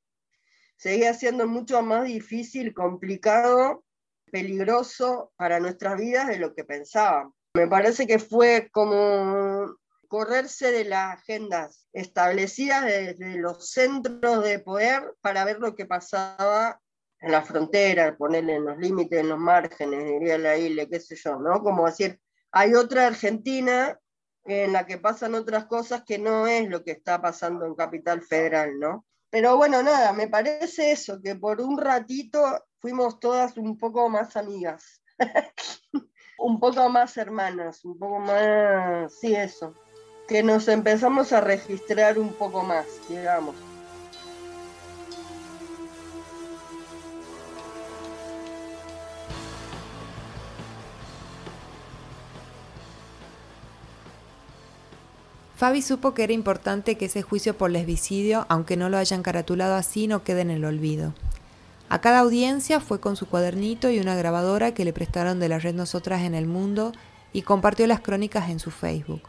seguía 0.77 1.15
siendo 1.15 1.47
mucho 1.47 1.83
más 1.83 2.05
difícil, 2.05 2.75
complicado, 2.75 3.85
peligroso 4.31 5.33
para 5.37 5.61
nuestras 5.61 5.99
vidas 5.99 6.29
de 6.29 6.39
lo 6.39 6.55
que 6.55 6.65
pensábamos. 6.65 7.35
Me 7.55 7.67
parece 7.67 8.07
que 8.07 8.19
fue 8.19 8.69
como 8.71 9.75
correrse 10.07 10.73
de 10.73 10.85
las 10.85 11.19
agendas 11.19 11.87
establecidas 11.93 12.85
desde 12.85 13.37
los 13.37 13.71
centros 13.71 14.43
de 14.45 14.59
poder 14.59 15.15
para 15.21 15.45
ver 15.45 15.59
lo 15.59 15.75
que 15.75 15.87
pasaba 15.87 16.81
en 17.21 17.33
la 17.33 17.43
frontera, 17.43 18.17
ponerle 18.17 18.57
en 18.57 18.65
los 18.65 18.79
límites, 18.79 19.21
en 19.21 19.29
los 19.29 19.39
márgenes, 19.39 20.05
diría 20.05 20.39
la 20.39 20.57
isla, 20.57 20.87
qué 20.87 21.01
sé 21.01 21.17
yo, 21.17 21.39
¿no? 21.39 21.63
Como 21.63 21.87
decir, 21.87 22.21
hay 22.53 22.75
otra 22.75 23.07
Argentina 23.07 23.99
en 24.45 24.73
la 24.73 24.87
que 24.87 24.99
pasan 24.99 25.35
otras 25.35 25.67
cosas 25.67 26.05
que 26.05 26.19
no 26.19 26.47
es 26.47 26.69
lo 26.69 26.85
que 26.85 26.93
está 26.93 27.21
pasando 27.21 27.67
en 27.67 27.75
Capital 27.75 28.23
Federal, 28.23 28.79
¿no? 28.79 29.05
Pero 29.31 29.57
bueno, 29.57 29.83
nada, 29.83 30.13
me 30.13 30.29
parece 30.29 30.93
eso, 30.93 31.21
que 31.21 31.35
por 31.35 31.61
un 31.61 31.79
ratito 31.79 32.65
fuimos 32.79 33.19
todas 33.19 33.57
un 33.57 33.77
poco 33.77 34.09
más 34.09 34.37
amigas, 34.37 35.03
un 36.39 36.61
poco 36.61 36.89
más 36.89 37.17
hermanas, 37.17 37.85
un 37.85 37.99
poco 37.99 38.21
más, 38.21 39.13
sí, 39.19 39.35
eso, 39.35 39.75
que 40.29 40.43
nos 40.43 40.69
empezamos 40.69 41.33
a 41.33 41.41
registrar 41.41 42.19
un 42.19 42.33
poco 42.33 42.63
más, 42.63 42.87
digamos. 43.09 43.55
Fabi 55.57 55.81
supo 55.81 56.13
que 56.13 56.25
era 56.25 56.35
importante 56.35 56.99
que 56.99 57.07
ese 57.07 57.23
juicio 57.23 57.57
por 57.57 57.71
lesbicidio, 57.71 58.45
aunque 58.51 58.77
no 58.77 58.91
lo 58.91 58.99
hayan 58.99 59.23
caratulado 59.23 59.75
así, 59.75 60.07
no 60.07 60.23
quede 60.23 60.43
en 60.43 60.51
el 60.51 60.67
olvido. 60.67 61.15
A 61.89 62.01
cada 62.03 62.19
audiencia 62.19 62.79
fue 62.79 63.01
con 63.01 63.17
su 63.17 63.27
cuadernito 63.27 63.89
y 63.91 63.99
una 63.99 64.17
grabadora 64.17 64.75
que 64.75 64.85
le 64.85 64.93
prestaron 64.93 65.41
de 65.41 65.49
la 65.49 65.59
red 65.59 65.75
Nosotras 65.75 66.23
en 66.23 66.35
el 66.35 66.47
Mundo 66.47 66.93
y 67.33 67.41
compartió 67.41 67.87
las 67.87 68.01
crónicas 68.01 68.51
en 68.51 68.59
su 68.59 68.71
Facebook, 68.71 69.23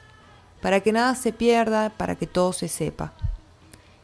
para 0.62 0.82
que 0.82 0.92
nada 0.92 1.16
se 1.16 1.34
pierda, 1.34 1.90
para 1.90 2.16
que 2.16 2.28
todo 2.28 2.54
se 2.54 2.68
sepa. 2.68 3.14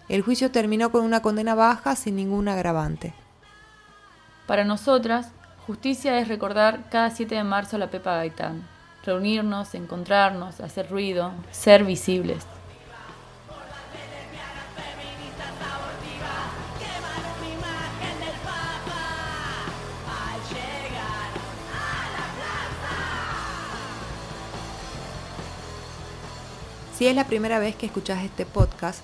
El 0.09 0.21
juicio 0.21 0.51
terminó 0.51 0.91
con 0.91 1.03
una 1.03 1.21
condena 1.21 1.55
baja 1.55 1.95
sin 1.95 2.15
ningún 2.15 2.47
agravante. 2.47 3.13
Para 4.47 4.63
nosotras, 4.65 5.31
justicia 5.65 6.19
es 6.19 6.27
recordar 6.27 6.89
cada 6.89 7.09
7 7.09 7.35
de 7.35 7.43
marzo 7.43 7.77
a 7.77 7.79
la 7.79 7.89
Pepa 7.89 8.15
Gaitán, 8.15 8.67
reunirnos, 9.05 9.73
encontrarnos, 9.75 10.59
hacer 10.59 10.89
ruido, 10.89 11.31
ser 11.51 11.85
visibles. 11.85 12.45
Si 27.03 27.07
es 27.09 27.15
la 27.17 27.27
primera 27.27 27.59
vez 27.59 27.75
que 27.75 27.85
escuchas 27.87 28.23
este 28.23 28.45
podcast, 28.45 29.01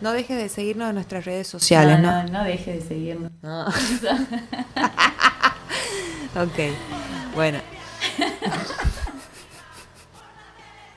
no 0.00 0.12
dejes 0.12 0.38
de 0.38 0.48
seguirnos 0.48 0.88
en 0.88 0.94
nuestras 0.94 1.26
redes 1.26 1.46
sociales, 1.46 2.00
¿no? 2.00 2.22
No, 2.22 2.32
no, 2.32 2.42
dejes 2.42 2.76
de 2.76 2.88
seguirnos. 2.88 3.30
ok, 6.34 6.58
bueno. 7.34 7.58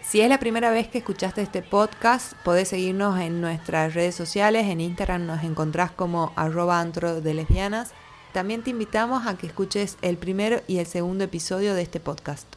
Si 0.01 0.21
es 0.21 0.29
la 0.29 0.39
primera 0.39 0.71
vez 0.71 0.88
que 0.88 0.99
escuchaste 0.99 1.41
este 1.41 1.62
podcast, 1.62 2.31
podés 2.45 2.69
seguirnos 2.69 3.19
en 3.19 3.41
nuestras 3.41 3.93
redes 3.93 4.15
sociales. 4.15 4.67
En 4.67 4.79
Instagram 4.79 5.25
nos 5.25 5.43
encontrás 5.43 5.91
como 5.91 6.31
arroba 6.38 6.79
antro 6.79 7.19
de 7.19 7.33
lesbianas. 7.33 7.91
También 8.31 8.63
te 8.63 8.69
invitamos 8.69 9.27
a 9.27 9.38
que 9.38 9.47
escuches 9.47 9.97
el 10.01 10.15
primero 10.15 10.62
y 10.65 10.77
el 10.77 10.86
segundo 10.86 11.25
episodio 11.25 11.73
de 11.73 11.81
este 11.81 11.99
podcast. 11.99 12.57